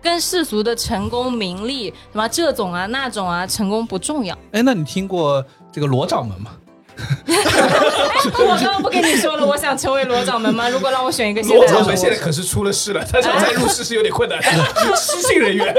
[0.03, 4.37] 跟世俗的成功、名利什么这种啊、那种啊，成功不重要。
[4.51, 6.51] 哎，那你听过这个罗掌门吗？
[7.25, 10.69] 我刚刚不跟你说了，我想成为罗掌门吗？
[10.69, 14.47] 如果让我选一个现罗掌门现在可是出了事了，他想再入世是有点困难的，
[14.95, 15.73] 失信人员。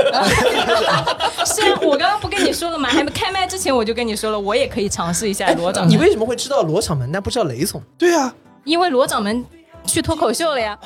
[1.47, 2.89] 是啊，我刚刚不跟你说了吗？
[2.89, 5.93] 还没开麦之前我就跟你说了，我也可以尝试一下罗掌门。
[5.93, 7.81] 你为什么会知道罗掌门，但不知道雷总？
[7.97, 9.45] 对啊，因为罗掌门
[9.87, 10.77] 去脱口秀了呀。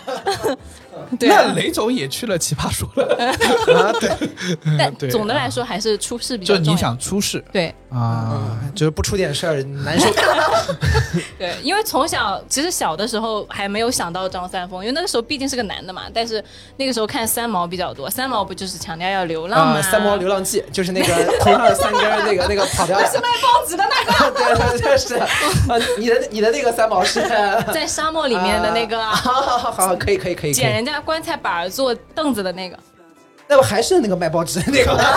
[1.19, 3.05] 对那啊，雷总也去了奇葩说了，
[3.77, 4.11] 啊，对，
[4.79, 6.79] 但 对总的来说还是出事比较就你。
[6.79, 8.57] 想出事对啊？
[8.73, 10.09] 就是不出点事儿难受。
[11.37, 16.03] 对，因为从小其实小的时候还没有想到张三丰，因为那个时候毕竟是个男的嘛。
[16.15, 16.43] 但是
[16.77, 19.79] 那个时候看三毛比较多，三毛不就是强调要流浪吗？
[19.79, 25.27] 啊，三毛流浪记就是那个头上有三根那个那个跑掉的，是卖报纸的那个，对对对是啊，
[25.99, 27.21] 你的你的那个三毛是
[27.73, 32.78] 在沙漠里面的那个啊好好好好，可以可以可以可以，捡人家棺材板儿做凳子的那个。
[33.51, 35.03] 那不还是那个卖报纸那个吗？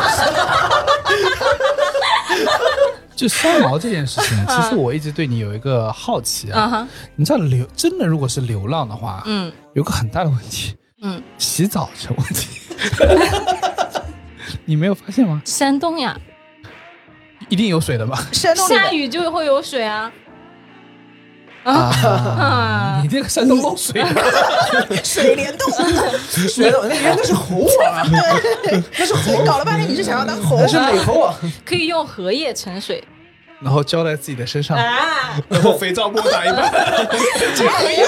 [3.15, 6.87] 就三毛这件事情， 其实我一直对你有一个好奇啊。
[7.15, 12.61] 你知道流真的如果是流浪的话，嗯有个很大的问题，嗯， 洗澡成问题。
[14.65, 15.41] 你没有发现吗？
[15.45, 16.17] 山东呀，
[17.49, 18.17] 一定有水的吧？
[18.31, 20.11] 山东下雨就会有水啊。
[21.63, 24.09] 啊啊，你这个山东漏水的，
[25.03, 25.71] 水帘洞，
[26.49, 28.07] 水帘洞那原来那是猴王啊，
[28.97, 31.33] 那是猴，搞了半天你是想要当猴那是美猴王。
[31.65, 33.03] 可以用荷叶盛水。
[33.61, 35.39] 然后浇在自己的身上，啊！
[35.47, 36.71] 然后肥皂沫打一半，
[37.55, 38.07] 这个很有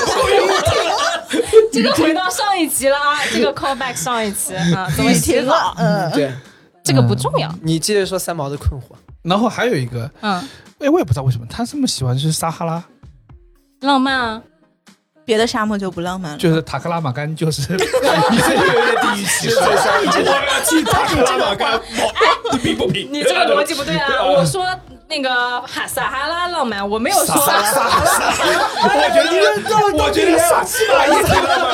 [1.71, 5.75] 这个回到上一集了啊， 这个 call back 上一集啊，怎么洗澡？
[5.77, 6.31] 嗯，对，
[6.83, 7.53] 这个不重要。
[7.61, 8.95] 你接着说三毛的困惑。
[9.21, 10.43] 然后还有一个，嗯，
[10.79, 12.83] 哎，我也不知道为什么他这么喜欢吃撒哈拉，
[13.83, 14.41] 浪漫啊，
[15.25, 16.37] 别的沙漠就不浪漫了。
[16.37, 19.57] 就是塔克拉玛干，就是 你这就有点地域歧视。
[19.59, 21.79] 我要去塔克拉玛干，
[22.51, 23.07] 你评不评？
[23.11, 24.23] 你这个逻辑不对啊！
[24.23, 24.65] 我说
[25.07, 28.11] 那个哈撒哈拉浪漫，我没有说撒哈拉
[28.83, 29.23] 我觉
[29.69, 31.73] 得，我觉得撒哈拉也挺浪漫。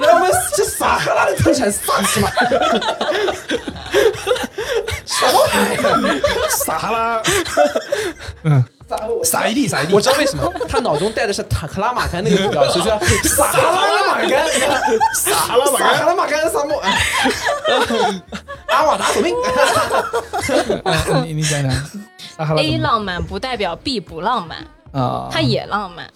[0.00, 2.30] 来，我们这撒哈拉的特产萨琪玛。
[6.50, 7.22] 撒哈拉，
[8.44, 8.64] 嗯，
[9.24, 9.94] 撒一地， 撒一地。
[9.94, 14.46] 我知道为什么，他脑中带的是塔克拉玛干那个图标，所以说撒哈拉玛干，
[15.14, 16.04] 撒哈拉玛撒哈。
[16.06, 16.82] 拉玛干沙漠，
[18.68, 19.34] 阿瓦达索命。
[20.84, 24.58] 嗯你你讲讲，A 浪漫不代表 B 不浪漫，
[24.92, 25.28] 啊？
[25.30, 26.06] 它也浪漫。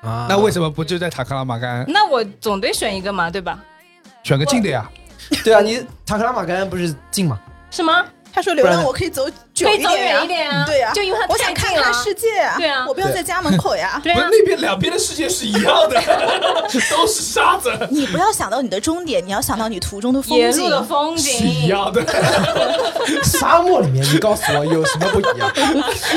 [0.00, 3.58] 啊那为什么不就在塔克拉玛干那我总得选一个嘛，对吧？
[4.22, 4.88] 选个近的呀？
[5.42, 7.38] 对啊，你塔克拉玛干不是近吗？
[7.70, 8.04] 是吗？
[8.32, 9.26] 他说流浪我可以走
[9.58, 14.00] 久可以走点呀远一点啊对呀，就因为它我想看看世界啊，对啊我不要在家门口呀。
[14.02, 16.00] 对啊不是，那边两边的世界是一样的，
[16.90, 20.70] 都是沙子，你不要想到你的终点，你要想到你途中的风景沿路。
[20.70, 21.68] 的风是一景。
[21.68, 22.04] 样的。
[23.24, 25.50] 沙漠里面，你告诉我有什么不一样？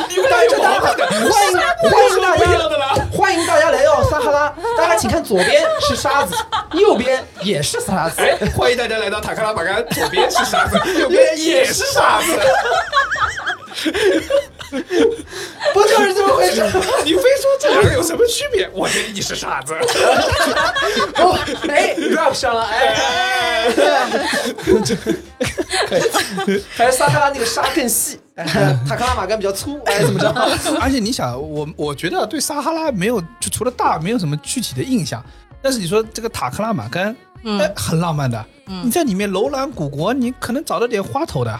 [0.10, 1.58] 你们俩有毛病的，欢迎
[1.90, 2.46] 欢迎大家，
[2.78, 2.96] 啦。
[3.12, 4.54] 欢迎大家来到撒哈拉。
[4.78, 6.36] 大家请看，左边是沙子，
[6.74, 8.22] 右边也是沙子。
[8.22, 12.40] 哎，欢迎大家来到塔克拉玛干，左边是沙子，右边也是沙子。
[15.74, 16.62] 不就是这么回事？
[17.04, 18.70] 你非说这两个有什么区别？
[18.74, 19.74] 我觉得你是傻子。
[21.16, 22.94] 哦，哎，rap 上了，哎，
[24.58, 25.98] 可
[26.54, 28.46] 以，还是撒哈拉那个沙更细，哎
[28.88, 30.30] 塔克拉玛干比较粗，哎，怎么着？
[30.80, 35.24] 而且你想，我我觉得对撒哈拉没有，就除了大，没有什么具体的印象。
[35.62, 38.44] 但是你说这个塔克拉玛干，嗯哎，很浪漫的。
[38.84, 41.60] 你在里面楼兰古国，你可能找到点花头的，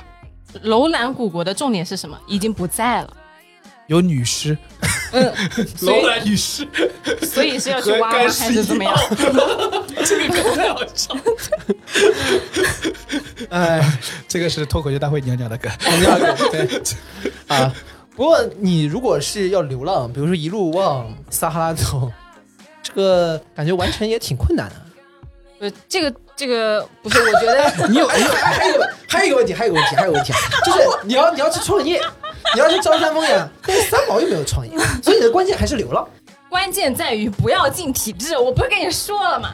[0.62, 2.18] 楼兰古国的重点是什么？
[2.28, 3.18] 已经不在了。
[3.88, 4.58] 有女尸，
[5.12, 5.34] 嗯，
[5.82, 6.66] 楼兰女尸，
[7.24, 8.18] 所以是要去挖吗？
[8.18, 8.94] 还是怎么样？
[10.06, 11.18] 这个梗太好笑。
[13.50, 13.82] 哎，
[14.30, 15.70] 这个是脱口秀大会你要讲的梗。
[15.80, 16.82] 第二个对
[17.48, 17.74] 啊。
[18.16, 22.12] 不过你如果是要流浪，比如说一路往撒哈拉走，
[22.84, 24.76] 这个感觉完成也挺困难的。
[25.62, 30.34] 呃，这个这个不是，我觉得 你有还还有一个还有一个问题，还有一个问题，还有一个问题，
[30.66, 32.02] 就是你要你要去创业，
[32.56, 36.08] 你要去招三丰呀，但是三毛又没有创业，所以你的关键还是流浪。
[36.50, 38.36] 关键在于不要进体制。
[38.36, 39.52] 我不是跟你说了吗？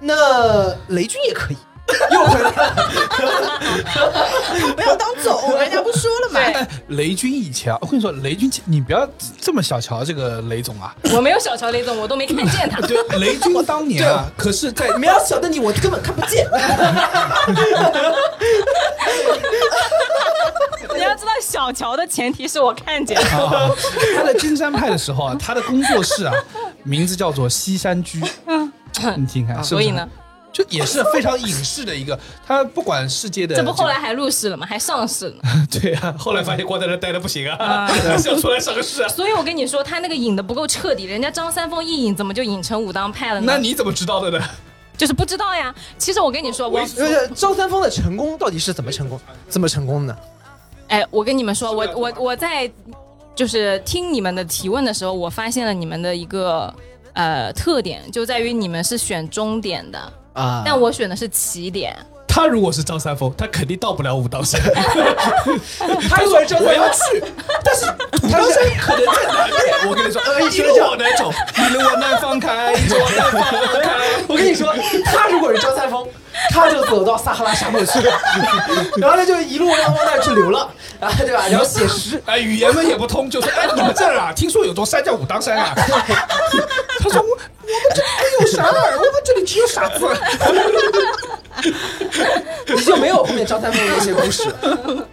[0.00, 1.56] 那雷军也可以，
[2.12, 2.76] 又回来了。
[4.76, 6.40] 不要当总，人家不说了嘛。
[6.40, 9.08] 对，雷军以前啊，我跟你说，雷军你不要
[9.40, 10.94] 这么小瞧这个雷总啊。
[11.14, 12.80] 我没有小瞧雷总，我都没看见他。
[12.86, 16.46] 对，雷军当年啊，可是在没有小的你，我根本看不见。
[20.94, 23.16] 你要知道，小乔的前提是我看见。
[23.18, 23.70] 啊，
[24.16, 26.34] 他在金山派的时候啊，他的工作室啊，
[26.82, 28.20] 名字叫做西山居。
[29.16, 30.06] 你听看，是是所以呢，
[30.62, 34.66] 就也是非常影视的一个，他不管世界的这不后来还入市了吗？
[34.66, 35.36] 还上市了。
[35.70, 39.08] 对啊，后来发现光在那待着不行啊， 还是要出来上个市啊。
[39.08, 43.52] 所以我跟你说，他那个引的不够彻底，人家张三丰一引，怎么就引成武当派了呢？
[43.52, 44.44] 那你怎么知道的呢？
[44.96, 45.74] 就是不知道呀。
[45.96, 49.18] 其实我跟你说，我呃，张三丰的成功到底是怎么成功？
[49.48, 50.16] 怎么成功的？
[50.88, 52.70] 哎，我跟你们说，我我我在
[53.34, 56.74] 就是听你们的提问的时候，我发现了你们的一个
[57.14, 61.96] 呃特点，就在于你们是选终点的，啊但我选的是起点。
[62.32, 64.60] 他如果是张三丰，他肯定到不了武当山。
[66.08, 67.24] 他说张我要，去，
[67.64, 67.86] 但是
[68.24, 69.58] 武当山可能在南面。
[69.88, 73.90] 我跟你说，一路往南走，一路往南方开，一路往南方开。
[74.28, 74.72] 我跟你说，
[75.06, 76.06] 他如果是张三丰，
[76.50, 78.12] 他就走到撒哈拉沙漠去了，
[78.98, 80.68] 然后他就一路往往那儿去流浪，
[81.00, 81.46] 啊，对吧？
[81.48, 82.20] 然后写诗。
[82.26, 85.74] 哎，语言们也不通，就说哎，你们这儿啊，听说有座山叫武当山啊。
[85.76, 87.38] 他说我我们
[87.94, 90.06] 这没有山儿，我们这里只有傻子。
[92.66, 95.06] 你就没有后面张三丰的那些故事了。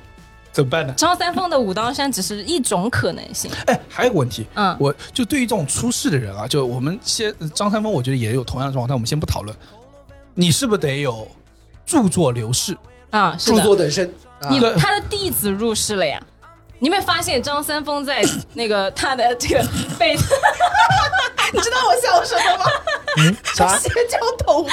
[0.51, 0.93] 怎么办呢？
[0.97, 3.51] 张三丰的武当山只是一种可能性。
[3.67, 9.55] 哎，还有个问题，嗯我就对于这种出事的人啊，就我们先张三丰，我觉得也有同样的状况，但我们先不讨论。
[10.39, 11.27] 你是不是得有
[11.83, 12.77] 著作流世？
[13.09, 14.07] 啊，是著的，作等身，
[14.39, 16.21] 啊你他的弟子入世了呀。
[16.79, 18.23] 你有没有发现张三丰在
[18.53, 19.65] 那个他的这个
[19.97, 20.13] 被
[21.51, 22.65] 你知道我笑什么吗？
[23.55, 23.75] 啥？
[23.79, 24.69] 邪教头子，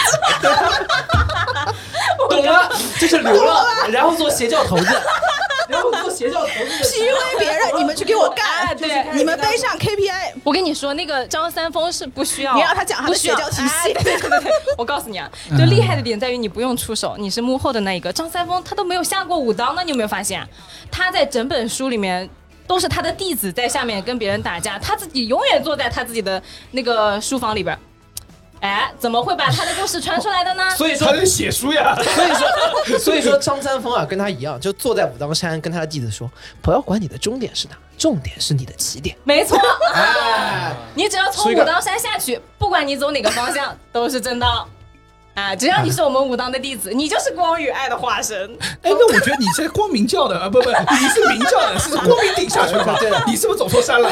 [2.29, 4.85] 懂了，就是流浪，然后做邪教头子，
[5.69, 10.33] 然后做邪教头子的 PUA 别人，你们去给我哎干，对你们背上 KPI。
[10.43, 18.13] 我跟你说，那个张三丰是不需要，你让他讲他的不需要邪教体系哎对对对对，我告诉你啊，就厉害的点在于你不用出手，你是幕后的那一个。
[18.13, 20.49] 张三丰他都没有下过武当呢，你有没有发现啊？
[20.91, 22.29] 他在整本书里面。
[22.67, 27.79] 都是他的弟子在下面跟别人打架，他自己永远坐在他自己的那个书房里边儿。
[28.65, 30.69] 哎，怎么会把他的故事传出来的呢？
[30.75, 31.95] 所以说他，在写书呀。
[32.03, 32.49] 所以说，
[32.99, 36.31] 所以说张三丰啊，跟他一样，就坐在武当山，跟他的弟子说
[36.63, 39.15] ：“不要管你的终点是哪，重点是你的起点。
[39.23, 39.59] 没错，”
[39.95, 44.67] 哎， 你只要从武当山下去，不管你走哪个方向，都是正道。
[45.35, 48.49] 啊，只要你是我们武当的弟子， 你就是光与爱的化身。
[48.83, 52.97] 哎，那我觉得你是光明教的啊，不不，你是明教的， 是光明顶下去了吧？
[53.01, 54.11] 对的你是不是走错山了？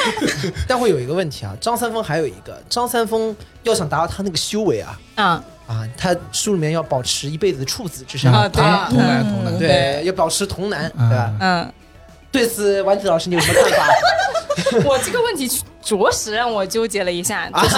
[0.68, 5.24] 但会有一个问题啊，张三丰还有一个，张三丰要想达到他那个修为啊啊，
[5.66, 11.32] 啊，他书里面要保持一辈子的处子之身啊对同男同男，对，要保持童男，对吧？
[11.40, 11.72] 嗯，
[12.32, 13.86] 对此，丸子老师你有什么看法？
[14.84, 15.48] 我这个问题
[15.82, 17.76] 着实让我纠结了一下， 就是，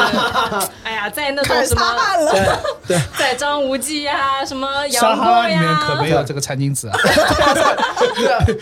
[0.85, 1.97] 哎呀，在那种什么。
[2.31, 2.49] 对
[2.89, 6.97] 对， 在张无忌呀，什么杨过呀里面可呀，没有这个餐巾纸啊。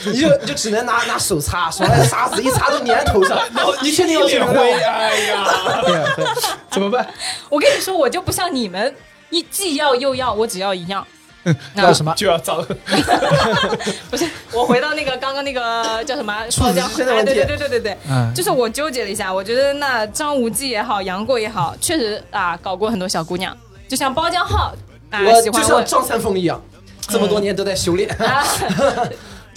[0.05, 5.45] 你就你就只能拿拿手擦，手来沙子一擦都粘头上，然后你确定要脸脸灰，哎呀，
[5.85, 6.27] 对对，
[6.71, 7.07] 怎么办？
[7.49, 8.95] 我跟你说，我就不像你们，
[9.31, 11.05] 一既要又要，我只要一样。
[11.77, 12.13] 要什么？
[12.17, 12.63] 就要造。
[14.11, 23.57] 不是，我回到那个刚刚那个 叫什么处子之身的哎，问题对对对对对对，嗯就是我纠结了一下，我觉得那张无忌也好，杨过也好，确实啊搞过很多小姑娘，
[23.89, 24.75] 就像包浆浩
[25.11, 26.61] 啊我喜欢就像张三丰一样，
[27.09, 28.09] 这么多年都在修炼。
[28.17, 28.45] 啊。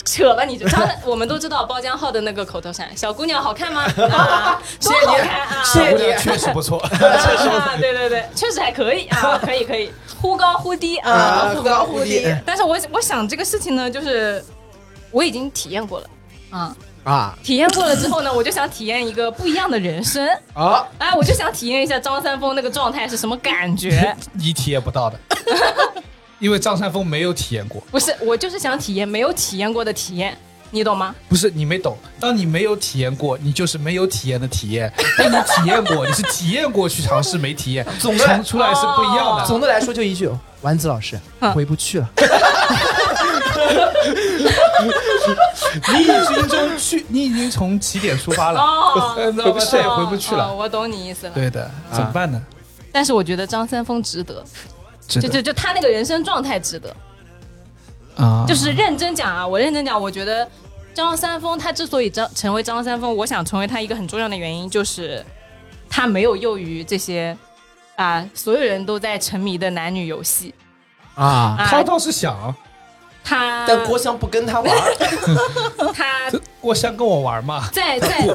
[0.05, 3.83] 扯了你就，张我们都知道包浆浩的那个口头禅，小姑娘好看吗？
[4.11, 5.63] 啊，谢谢你多好看啊！
[5.63, 6.79] 谢谢你确实不错。
[6.83, 9.91] 啊，对对对，确实还可以啊， 可以可以，
[10.21, 14.43] 忽高忽低啊啊，忽高忽低但是我我想这个事情呢，就是
[15.11, 16.09] 我已经体验过了
[16.49, 20.85] 啊，啊体验过了之后呢，我就想体验一个不一样的人生，啊！
[20.99, 24.15] 哎，我就想体验一下张三丰那个状态是什么感觉。
[24.33, 25.19] 你体验不到的，
[26.43, 27.81] 因为张三丰没有体验过。
[27.89, 30.37] 不是，我就是想体验没有体验过的体验，
[30.71, 31.15] 你懂吗？
[31.29, 39.45] 不是你没懂，当你没有体验过，你就是没有体验的体验；当 你体验过，你是体验过去尝试没体验，总的尝出来是不一样的。
[39.45, 40.29] 总的来说就一句，
[40.61, 42.09] 丸子老师嗯回不去了。
[45.93, 49.59] 你已经从去，你已经从起点出发了，哦知道吧？
[49.63, 50.49] 再也回不去了。
[50.49, 51.31] 哦我懂你意思了。
[51.33, 52.41] 对的，怎么办呢？
[52.91, 54.43] 但是我觉得张三丰值得，
[55.07, 56.95] 值得就就就他那个人生状态值得。
[58.15, 60.47] 啊，就是认真讲啊，我认真讲，我觉得
[60.93, 65.25] 张三丰他之所以张成为张三丰，我想成为他一个很重要的原因就是
[65.89, 67.35] 他没有囿于这些
[67.95, 70.53] 啊、所有人都在沉迷的男女游戏。
[71.15, 72.53] 啊，啊他倒是想，
[73.23, 74.93] 他但郭襄不跟他玩儿，
[75.95, 78.27] 他郭襄跟我玩嘛，在在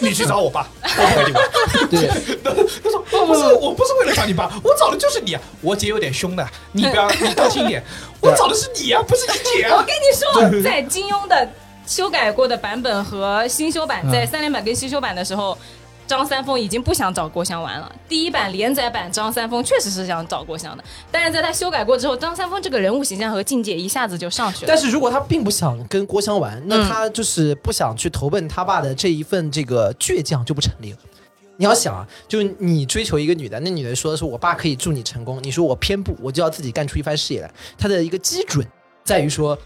[0.00, 1.48] 你去找我爸，我不跟你玩。
[1.90, 2.08] 对，
[2.82, 5.40] 他说不是，我不是为了找你爸，我找的就是你啊。
[5.60, 7.82] 我姐有点凶的，你不要， 你当心点。
[8.20, 9.76] 我找的是你啊，不是你姐啊。
[9.76, 11.48] 我跟你说，在金庸的
[11.86, 15.56] 修改过的版本和新修版，嗯在三连版跟新修版的时候，
[16.10, 17.94] 张三丰已经不想找郭襄玩了。
[18.08, 24.76] 第一版连载版张三丰确实是想找郭襄的，但是在他修改过之后，张三丰这个人物形象和境界一下子就上去了但。
[24.76, 30.98] 是如果他并不想跟郭襄玩，那他就是不想去投奔他爸的这一份这个倔强就不成立了。
[31.56, 37.50] 你要想啊，就是你追求一个女的，那女的说的是我爸可以助你成功，你说我偏不，我就要自己干出一番事业来。
[37.78, 38.66] 他的一个基准
[39.04, 39.56] 在于说，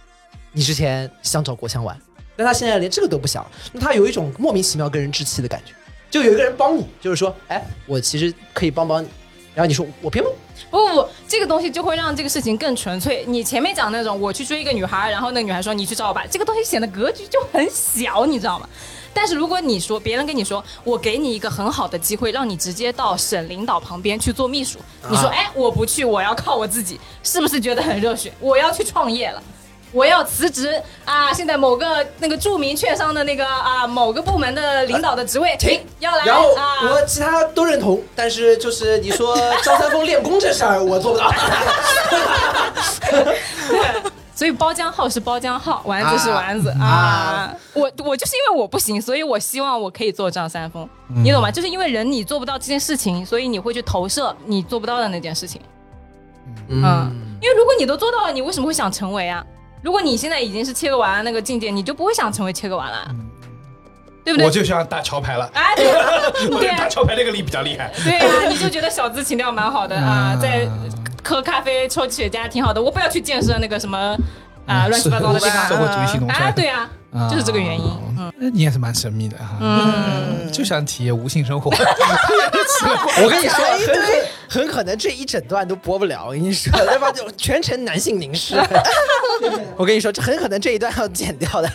[0.53, 1.99] 你之前想找郭襄玩，
[2.36, 5.72] 但他现在连这个都不想，那他有一种莫名其妙跟人置气的感觉，
[6.14, 9.08] 就有一个人帮你，就是说，哎，我其实可以帮帮你，
[9.52, 10.30] 然后你说我偏不，
[10.70, 13.24] 不不不，这个东西就会让这个事情更纯粹。
[13.26, 18.68] 你前面讲那种我去追一个女孩，然后那个女孩说你去找我吧，这个东西显得格局就很小，你知道吗？
[19.12, 24.78] 但是如果你说别人跟你说我给你一个很好的机会，让你直接到省领导旁边去做秘书，
[25.10, 28.32] 你说啊哎我不去，我要靠我自己，是不是觉得很热血？
[28.38, 29.42] 我要去创业了。
[29.95, 31.32] 我要辞职啊！
[31.32, 36.90] 现在某个那个著名券商的那个啊某个部门的领导的职位，停要来然后啊！
[36.90, 41.32] 我其他都认同，但是就是你说张三丰练功这事儿，我做不到。
[44.34, 47.55] 所以包浆号是包浆号，丸子是丸子啊啊！
[47.72, 50.88] 我我就是因为我不行，所以我希望我可以做张三丰，
[51.22, 51.53] 你懂吗？
[51.53, 55.61] 就是因为人你做不到这件事情，所以你会去投射你做不到的那件事情。
[56.68, 59.47] 嗯，因为如果你都做到了，你为什么会想成为啊？
[59.85, 63.14] 如果你现在已经是切个完那个境界，你就不会想成为切个完了，
[64.24, 64.47] 对不对？
[64.47, 64.51] 我？
[64.51, 65.91] 就想打桥牌了，哎，对。
[65.93, 66.09] 啊
[66.51, 67.93] 我对啊，打桥牌那个力比较厉害。
[68.03, 70.66] 对啊，你就觉得小资情调蛮好的 啊，在
[71.22, 74.16] 喝咖啡、抽雪茄挺好的，我不要去建设那个什么
[74.66, 75.68] 啊乱七八糟的地方。
[75.68, 76.89] 社会主义新农村啊，对啊，
[77.30, 77.87] 就是这个原因。
[78.18, 80.51] 嗯，那你也是蛮神秘的哈，嗯。
[80.51, 81.70] 就想体验无性生活。
[83.22, 83.64] 我跟你说，
[84.55, 86.26] 很可能这一整段都播不了。
[86.26, 87.11] 我跟你说，对吧？
[87.11, 88.55] 就全程男性凝视。
[89.76, 91.70] 我跟你说，这很可能这一段要剪掉的。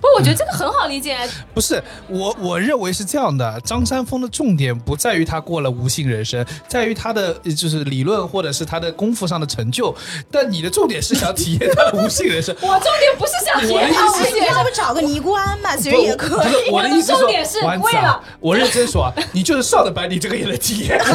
[0.00, 1.18] 不，我觉得这个很好理解。
[1.54, 3.60] 不是我，我认为是这样的。
[3.62, 9.94] 张三丰的重点不在于他过了无性人生，在于他的呃就是理论或者是他的功夫上的成就。
[10.30, 12.54] 但你的重点是想体验他的无性人生。
[12.60, 16.70] 我重点不是想体验他无性人生，要不找个尼姑庵嘛，其实也可以。
[16.70, 21.00] 我的意思重点是为了，我认真说啊，你就是上了班，你这个也能体验。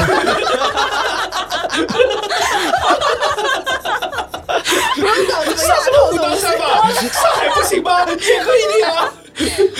[5.55, 6.89] 上什么武当山吧？
[6.91, 7.99] 上海不行吗？
[8.07, 9.11] 也可以的呀。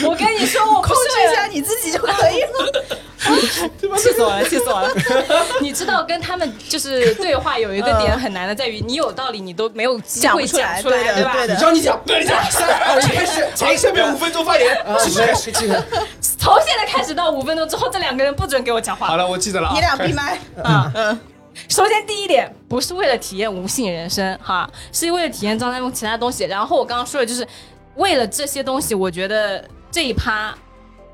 [0.04, 2.98] 我跟你说，我控制一下你自己就可以了。
[3.98, 4.90] 气死我了，气死我了！
[5.62, 11.36] 你知道跟他们就是对话有一个点很难的，在于你有道理，你都没有机会讲出来对，吧？
[11.72, 14.78] 你讲，那你讲，三二一开始，请下面五分钟发言。
[16.40, 19.16] 从现在开始到五分钟之后，这两个人不准给我讲话好。
[19.16, 19.74] 了，我记得了啊。
[19.76, 20.40] 你俩闭麦。
[20.64, 21.20] 啊，嗯，
[21.68, 26.46] 首先第一点不是为了体验无性人生哈，是为了体验张三丰其他东西。
[26.46, 27.48] 然后我刚刚说的就是
[27.96, 30.54] 为了这些东西，我觉得这一趴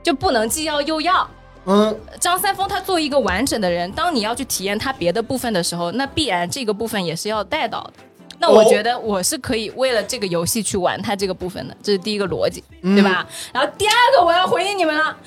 [0.03, 1.27] 就不能既要又要。
[1.65, 7.93] 嗯，张三丰他作为一个完整的人，当你要去体验他别的部分的时候，那必然这个部分也是要带到的。
[8.39, 13.27] 那我哦觉得我是可以为了这个游戏去玩他这个部分的，这是第一个逻辑，对吧？
[13.51, 15.17] 然后第二个我要回应你们了，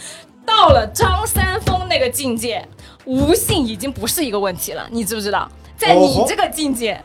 [0.46, 2.66] 到了张三丰那个境界，
[3.10, 5.50] 无性已经不是一个问题了，你知不知道？
[5.76, 7.02] 在你这个境界，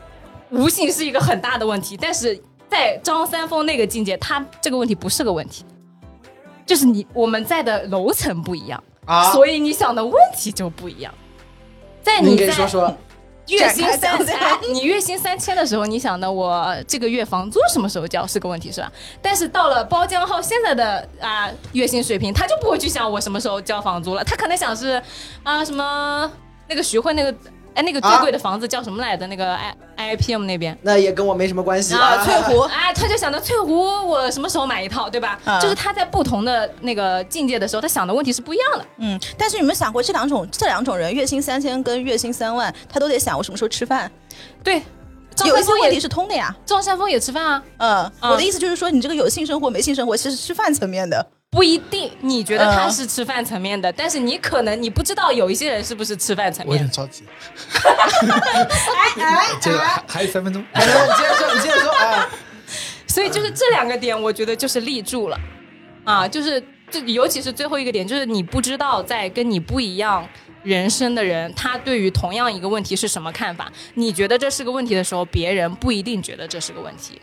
[0.50, 2.40] 无性是一个很大的问题，但是
[2.70, 5.64] 在张三丰那个境界，他这个问题不是个问题，
[6.64, 8.80] 就是你我们在的楼层不一样。
[9.04, 11.12] 啊，所以你想的问题就不一样。
[12.02, 12.96] 在您你在给说说，
[13.48, 14.36] 月薪三千，
[14.72, 18.90] 你月薪三千的时候，你想的我这个月房租什么时候交是个问题是吧？
[19.22, 25.00] 但是到了包江浩现在的啊、月薪水平，他就不会去想我什么时候交房租了，他可能想是
[25.42, 26.30] 啊什么
[26.68, 27.32] 那个徐汇那个
[27.76, 29.26] 哎那个最啊贵的房子叫什么来着？
[29.26, 30.76] 那个 I I P M 那边。
[30.82, 35.38] 那也跟我没什么关系啊，翠湖哎， 他就想着翠湖，我什么时候买一套，对吧？
[35.44, 38.86] 啊就是他在不同的那个境界的时候，他想的问题是不一样的。
[38.96, 44.10] 嗯，但是你们想过这两种这两种人，月薪三千跟月薪三万，他都得想我什么时候吃饭，
[44.64, 44.82] 对，
[45.34, 46.54] 张有一些问题是通的呀。
[46.64, 51.26] 赵山峰也吃饭啊，嗯，嗯我的意思就是说，你这个有性生活没性生活，其实是吃饭层面的。
[51.56, 56.82] 不一定你觉得他嗯是吃饭层面的，但是你可能你不知道有一些人是不是吃饭层面我有。
[56.86, 57.24] 点着急。
[59.18, 60.62] 哎接着还还有三分钟。
[60.72, 62.28] 哎，你接着说，你接着说啊，
[63.06, 65.40] 所以就是这两个点，我觉得就是立住了
[66.04, 70.28] 啊，就是就尤其是最后一个点，就是你不知道在跟你不一样
[70.62, 73.72] 人生的人，他对于同样一个问题是什么看法？
[73.94, 77.18] 你觉得这是个问题的时候，别人不一定觉得这是个问题。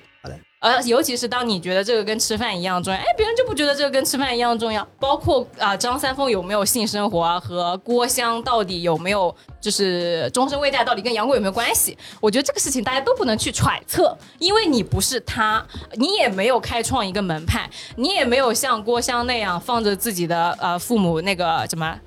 [0.64, 4.88] 呃，尤其是当你觉得这个跟吃饭一样重要，哎，别人就不觉得这个跟吃饭一样重要。
[4.98, 11.98] 包括啊、张三丰有没有性生活啊，和郭襄到底有没有就是终身未嫁，到底跟杨过有没有关系？
[12.22, 15.62] 我觉得这个事情大家都不能去揣测，因为你不是他，
[15.96, 22.00] 你也没有开创一个门派，你也没有像郭襄那样放着自己的呃父母那个什么。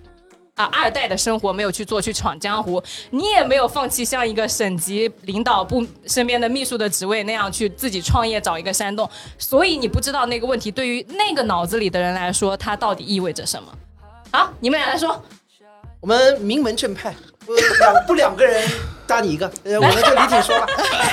[0.56, 13.70] 啊，二代的生活没有去做，去闯江湖，你也没有放弃像一个省级领导部身边的秘书的职位那样去自己创业找一个山洞，所以你不知道那个问题对于那个脑子里的人来说，它到底意味着什么。
[14.32, 15.22] 好，你们俩来说，
[16.00, 17.14] 我们名门正派，
[17.44, 18.66] 不两不两个人
[19.06, 20.66] 搭你一个，呃，我们就李挺说吧。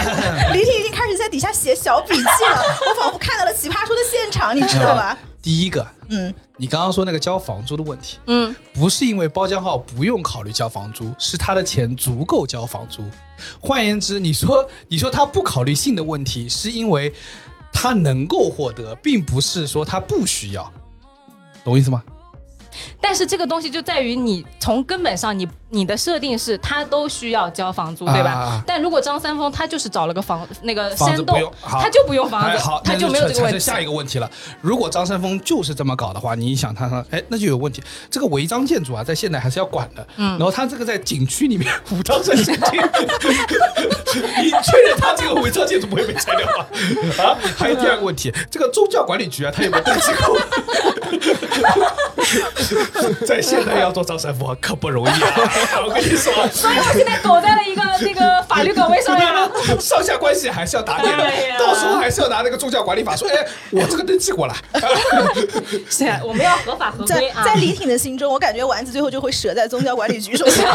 [0.53, 5.17] 李挺已经开始在底下写小笔记了，我仿佛看到了奇葩说的现场，你知道吧？
[5.43, 13.03] 第一个，嗯，你刚刚说那个交房租的问题，嗯，不是因为包浆号不用考虑交房租，是他的钱足够交房租。
[13.59, 17.11] 换言之，你说你说他不考虑性的问题，是因为
[17.71, 20.71] 他能够获得，并不是说他不需要，
[21.63, 22.03] 懂我意思吗？
[23.01, 28.31] 但是这个东西就在于你从根本上你你的设定是他都需要交房租，对吧？
[28.31, 33.59] 啊但如果张三丰他就是找了个房那个山洞他就不用房子，哎好，他就没有这个问题。
[33.59, 34.29] 下一个问题了。
[34.61, 37.83] 如果张三丰就是这么搞的话，你想他他，哎，那就有问题。
[38.09, 40.07] 这个违章建筑啊，在现在还是要管的。
[40.17, 42.77] 嗯，然后他这个在景区里面武当山景区，
[44.41, 46.65] 你确认他这个违章建筑不会被拆掉吗？
[47.23, 50.39] 啊，还有第二个问题，这个宗教管理局啊，他有没有登记过？
[53.25, 55.51] 在现在要做张三丰啊可不容易啊！
[55.85, 59.49] 我跟你说，所以我现在躲在了一个那个法律岗位上呀。
[59.79, 61.23] 上下关系还是要打点的
[61.59, 64.55] 到时候还是要拿那个宗教管理法说，哎，我这个登记过了。
[65.89, 67.43] 是，我们要合法合在规啊。
[67.43, 70.65] 在李挺的心中，我感觉丸子最后就会折在宗教管理局手上。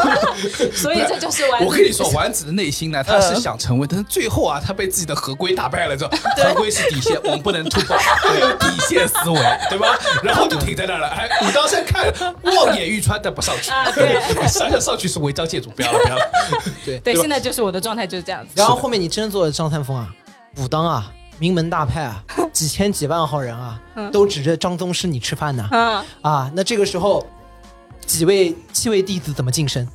[0.74, 1.66] 所以这就是丸子。
[1.66, 9.98] 我跟你说，丸子的内心呢，他是想成为，但是最后啊，他被自己的合规打败了，之后合规是底线，我们不能突破，对底线思维，对吧？
[10.22, 11.08] 然后就停在那儿了。
[11.08, 12.12] 哎，武当山看
[12.42, 13.70] 望眼欲穿，但不上去。
[13.70, 16.22] 啊 对想想上去是违章建筑，不要了，不要了。
[16.84, 18.52] 对对，现在就是我的状态就是这样子。
[18.56, 20.08] 然后后面你真做了张三丰啊，
[20.56, 23.80] 武当啊，名门大派啊， 几千几万号人啊，
[24.12, 25.68] 都指着张宗师你吃饭呢。
[25.70, 27.26] 嗯，啊，那这个时候
[28.06, 29.86] 几位七位弟子怎么晋升？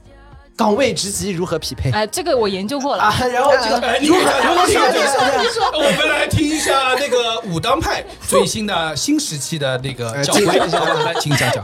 [0.55, 1.91] 岗位职级如何匹配？
[1.91, 3.03] 哎，这个我研究过了。
[3.03, 5.41] 啊，然后这个哎，如何如何你看说？
[5.41, 11.03] 你说，我们来听一下那个武当派最新的新时期的那个教规，好吧？
[11.05, 11.63] 来，请讲讲。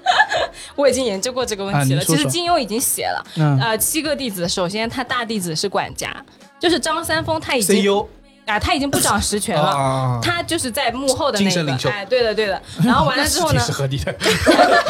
[0.76, 2.00] 我已经研究过这个问题了。
[2.00, 6.14] 啊你说说其实金庸已经写了，嗯呃，七个弟子，首先他大弟子是管家，
[6.58, 8.06] 就是张三丰，他已经 CEO
[8.50, 9.70] 啊，他已经不掌实权了。
[9.70, 12.60] 啊，他就是在幕后的那个精神领袖，哎，对的对的。
[12.84, 14.14] 然后完了之后呢 是，合理的。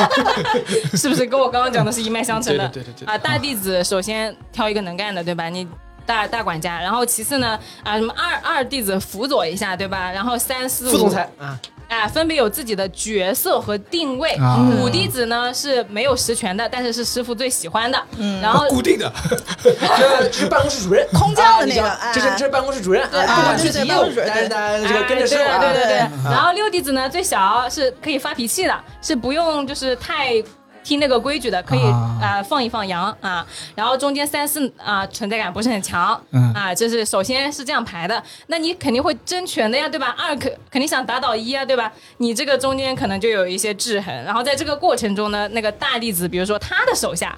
[0.97, 2.69] 是不是跟我刚刚讲的是一脉相承的？
[2.69, 5.49] 对的对对啊，大弟子首先挑一个能干的，对吧？
[5.49, 5.67] 你
[6.07, 10.11] 大大管家，然后其次呢，啊，什么二二弟子辅佐一下，对吧？
[10.11, 11.59] 然后三四五副总裁啊，
[11.91, 14.31] 哎，分别有自己的角色和定位。
[14.37, 18.01] 啊五弟子呢是没有实权的，但是是师傅最喜欢的。
[18.17, 19.13] 嗯，然后固定的，
[19.99, 30.43] 这这是办公室主任，空降的那个这是这是办公室主任啊，不管具体业务，但是呢这个跟着师傅啊，对对对然后六弟子呢最小是可以发脾气的，是不用就是太。
[30.83, 40.15] 听那个规矩的，可以啊啊、放一放羊啊，然后中间三四啊、存在感不是很强，嗯啊，这是首先是这样排的，那你肯定会争权的呀，对吧？
[40.19, 41.93] 二肯肯定想打倒一啊，对吧？
[42.19, 47.37] 你这个中间可能就有一些制衡，然后在这个过程中呢，那个大弟子，比如说他的手下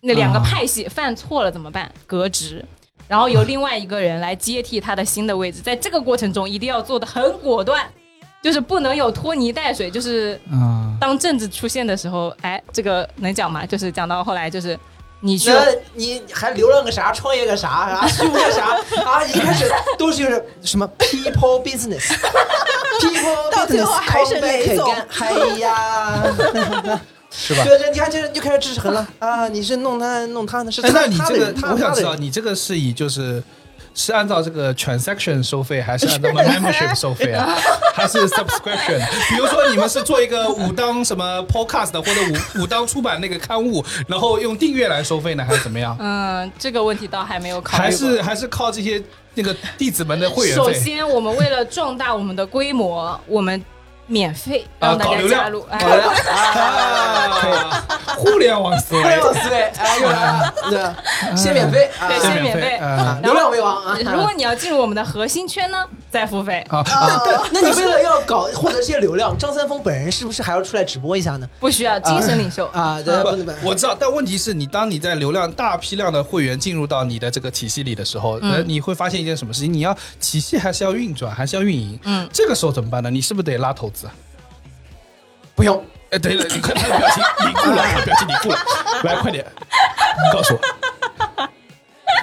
[0.00, 1.90] 那两个啊派系犯错了怎么办？
[2.06, 2.64] 革职。
[3.08, 7.90] 然后由另外一个人来接替他的新的位置，在这个过程中一定要做的很果断，
[8.42, 9.90] 就是不能有拖泥带水。
[9.90, 13.64] 就是啊，当政治出现的时候，哎，这个能讲吗？
[13.66, 14.78] 就是讲到后来，就是
[15.20, 19.24] 你去那你还流浪个啥，创业个啥啊，修个啥啊？
[19.24, 26.22] 一开始都是就是什么 people business，people business 还是雷总哎呀，
[27.30, 27.64] 是吧？
[27.64, 29.48] 对，你看这就开始制衡了啊！
[29.48, 33.42] 你是弄他弄他的是那你这个我想知道，你这个是以就是
[33.98, 37.52] 是按照这个 transaction 收费，还是按照 membership 收费啊？
[37.92, 39.04] 还是 subscription？
[39.28, 42.12] 比如说你们是做一个武当什么 podcast 或者
[42.56, 45.96] 武武当出版那个刊物，然后用订阅来收费呢，还是怎么样？
[45.98, 47.82] 嗯，这个问题倒还没有考虑。
[47.82, 49.02] 还是还是靠这些
[49.34, 50.62] 那个弟子们的会员费？
[50.62, 53.60] 首先，我们为了壮大我们的规模，我们
[54.08, 56.10] 免费啊，让大搞流量家加入。，哎搞流量
[57.70, 57.84] 啊，
[58.18, 62.76] 互联网思维互，联网思维，哎，又来了，对，先免费啊，对，先免费。
[62.78, 63.96] 啊流量为王啊！
[64.04, 66.64] 如果你要进入我们的核心圈呢，再付费。
[66.68, 66.82] 啊，
[67.24, 71.48] 对那你为了要搞获得这些流量，张三丰本人是不是还要出来直播一下呢？
[71.60, 72.66] 不需要精神领袖。
[72.72, 79.72] 啊，对，不我知道，但问题是你当你在流量大批量的会员进入到你的这个体系里的时候，呃，你会发现一件什么事情？
[79.72, 81.98] 你要体系还是要运转，还是要运营？
[82.04, 83.10] 嗯，这个时候怎么办呢？
[83.10, 84.14] 你是不是得拉投资啊？
[85.54, 85.84] 不用。
[86.10, 88.58] 哎，对了，你看他的表情凝固了，他表情凝固了，
[89.02, 89.44] 来快点，
[90.24, 90.60] 你告诉我，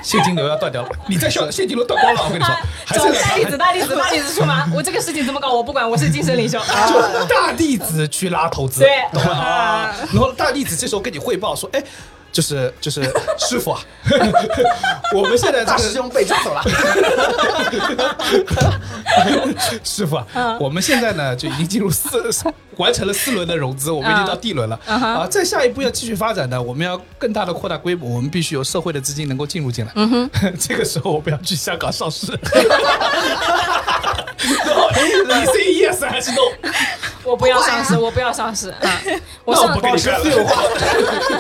[0.03, 2.55] 现金流要断掉了， 你在笑，现金流断光了，我跟你说，
[2.85, 4.67] 还是大弟子，大弟子，大弟子出马。
[4.73, 5.53] 我这个事情怎么搞？
[5.53, 6.59] 我不管，我是精神领袖。
[6.89, 9.95] 就大弟子去拉投资，对懂了啊？
[10.13, 11.83] 然后大弟子这时候跟你汇报说，哎。
[12.35, 13.01] 就是就是
[13.39, 13.79] 师傅啊，
[15.15, 16.61] 我们现在这大师兄被抓走了，
[19.85, 20.27] 师傅啊，
[20.59, 22.09] 我们现在呢就已经进入四
[22.75, 25.25] 完成了四轮的融资，我们已经到 D 轮了啊。
[25.31, 29.93] 再下一步要继续发展呢，我们要更大的扩大规模，我们必须有社会的资金能够进入进来。
[30.59, 32.37] 这个时候我们要去香港上市。
[34.37, 36.41] 你 say yes 还是 no？
[37.23, 38.77] 我不要上市，我不要上市啊！
[39.43, 40.23] 我上那我不跟你干了。
[40.23, 40.61] 私有化，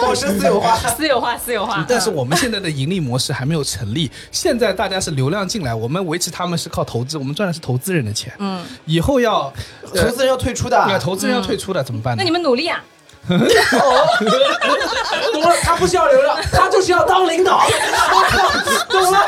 [0.01, 0.75] 保持私有化。
[0.89, 1.85] 私有化，私有化。
[1.87, 8.33] 但是我们现在的盈利模式还没有成立，现在大家是流量进来，我们维持他们是靠投资，我们赚的是投资人的钱。
[8.39, 9.51] 嗯，以后要
[9.83, 12.21] 投资人要退出的，对投资人要退出的怎么办呢？
[12.21, 12.83] 那你们努力啊！
[13.27, 13.37] 懂
[15.41, 17.65] 了，他不需要流量，他就是要当领导。
[18.11, 18.49] 我靠，
[18.89, 19.27] 懂了，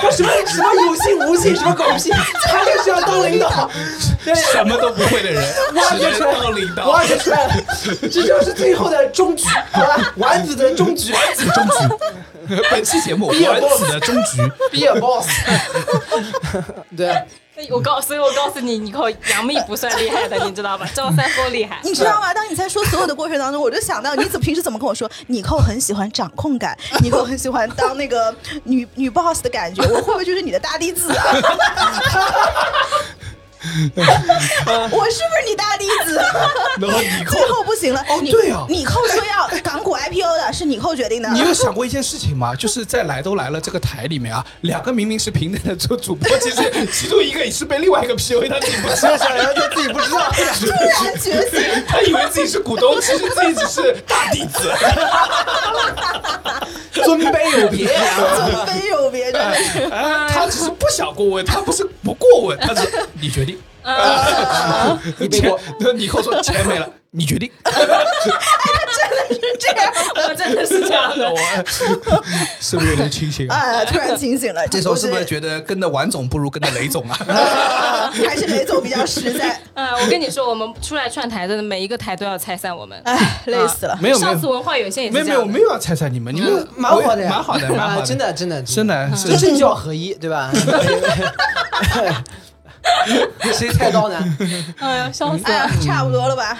[0.00, 2.10] 他什么什么有信无信，什么狗屁，
[2.44, 3.70] 他就是要当领导。
[4.24, 5.44] 对，什么都不会的人，
[5.74, 6.88] 挖掘出来当领导。
[6.88, 7.54] 挖掘出来了，
[8.10, 10.12] 这就是最后的终局，好吧？
[10.16, 11.94] 丸子的终局，丸子终局。
[12.70, 15.26] 本期节目丸子的终局，，Be a boss。
[16.94, 17.22] 对，
[17.70, 20.88] 我告，所以我告诉你，你靠杨幂不算厉害的，你知道吧？
[20.94, 21.80] 张三丰厉害。
[21.84, 22.34] 你知道吗？
[22.34, 31.24] 当你在说所有的过程当中，我就想到你怎平时怎么跟我说， 你寇很喜欢掌控感， 你寇很喜欢当那个女女 boss 的感觉，我会不会就是你的大弟子啊？
[34.90, 36.16] 我是不是你大弟子？
[36.80, 41.28] 然后你扣最后不行了，哦你对啊你扣说要港股 IPO 的，是你扣决定的。
[41.30, 42.54] 你有想过一件事情吗？
[42.58, 50.30] 就是在来都来了这个台里面啊，两个明明是平等的做主播，其实其中一个也是被另外一个 PUA，他自己不知道，然后他自己不知道。
[50.34, 54.70] 突然觉醒，他以为自己是股东，其实自己只是大弟子。
[57.02, 58.36] 尊卑有别啊！
[58.36, 59.82] 尊卑有别，真的是。
[59.84, 62.88] 啊，他只是不想过问，他不是不过问，他是
[63.20, 63.58] 你决定。
[65.18, 67.50] 你背锅，钱，你跟我说钱没了，你决定。
[69.58, 69.92] 这样
[70.28, 71.30] 我真的是这样的。
[71.30, 71.38] 我
[72.60, 73.84] 是不是有点清醒啊？
[73.84, 74.66] 突然清醒了。
[74.68, 78.10] 这时候是不是觉得跟着王总不如跟着雷总啊？
[78.26, 79.60] 还是雷总比较实在？
[79.74, 83.00] 嗯，我跟你说，我们出来串台的每一个台都要拆散我们。
[83.04, 83.96] 哎，累死了。
[84.00, 90.50] 没有上次文化有限也没有没有，我没有要拆散你们，你们蛮好的呀，蛮好的，蛮好的，真的真的真的是这政教合一，对吧？
[93.52, 94.36] 谁菜刀呢？
[94.78, 96.58] 哎呀，笑死哎呀了！，差不多了吧？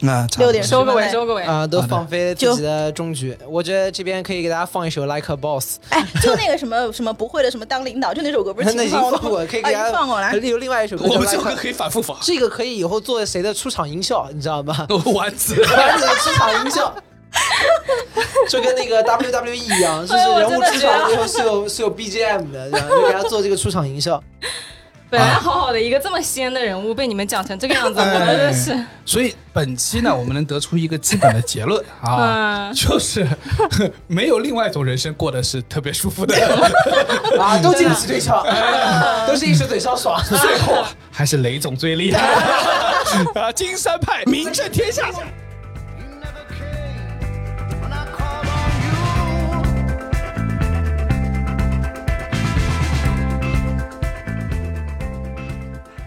[0.00, 1.42] 那，差不多六点收个尾，收个尾。
[1.42, 3.36] 啊，都放飞自己的终局。
[3.48, 10.34] 我觉得这边可以给大家放一首《Like a Boss》， 哎，就那个什么什么不会的什么当领导，就那首歌不是那已经秦放放过了，可以给大家经放过来。
[10.34, 12.16] 有另外一首歌我们这首歌可以反复放。
[12.20, 14.86] 这个可以以后做谁的出场音效，你知道吗？
[15.14, 16.92] 丸子，丸子的出场音效，
[18.48, 24.22] 就跟那个 WWE 一样，就是人物出场以后是有是有 BGM 的，这样就给他做这个出场音效。
[25.14, 28.76] 本来好好的一个这么仙的人物，被你们讲成这个样子，我真的是。
[29.04, 33.24] 所以本期呢，我们能得出一个基本的结论啊， 嗯就是
[34.08, 36.34] 没有另外一种人生过得是特别舒服的，
[37.38, 38.44] 啊，都经得起推敲，
[39.24, 40.20] 都是一时嘴上爽。
[40.24, 42.20] 最后啊还是雷总最厉害
[43.40, 43.52] 啊！
[43.54, 45.08] 金山派名震天下。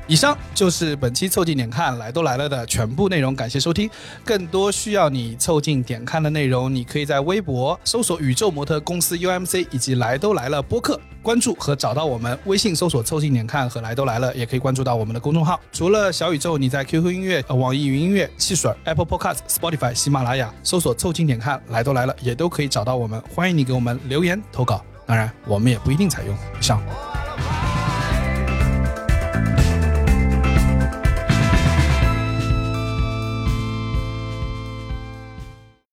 [0.09, 3.89] 以上就是本期凑近点看来都来了的全部内容，感谢收听。
[4.23, 12.39] 更多需要你凑近点看的内容，你可以在微博搜索“宇宙模特公司 UMC” 以及“来都来了”播客关注和找到我们。
[12.45, 15.59] 微信搜索“凑近点看”和“来都来了”，也可以关注到我们的公众号。
[15.73, 23.21] 除了小宇宙，你在 QQ 音乐、网易云音乐、汽水、Apple Podcast、Spotify、喜马拉雅搜索“凑近点看来都来了”，也都可以找到我们。
[23.35, 26.33] 欢迎你给我们留言投稿，当然我们也不一定采用。
[26.57, 26.81] 以上。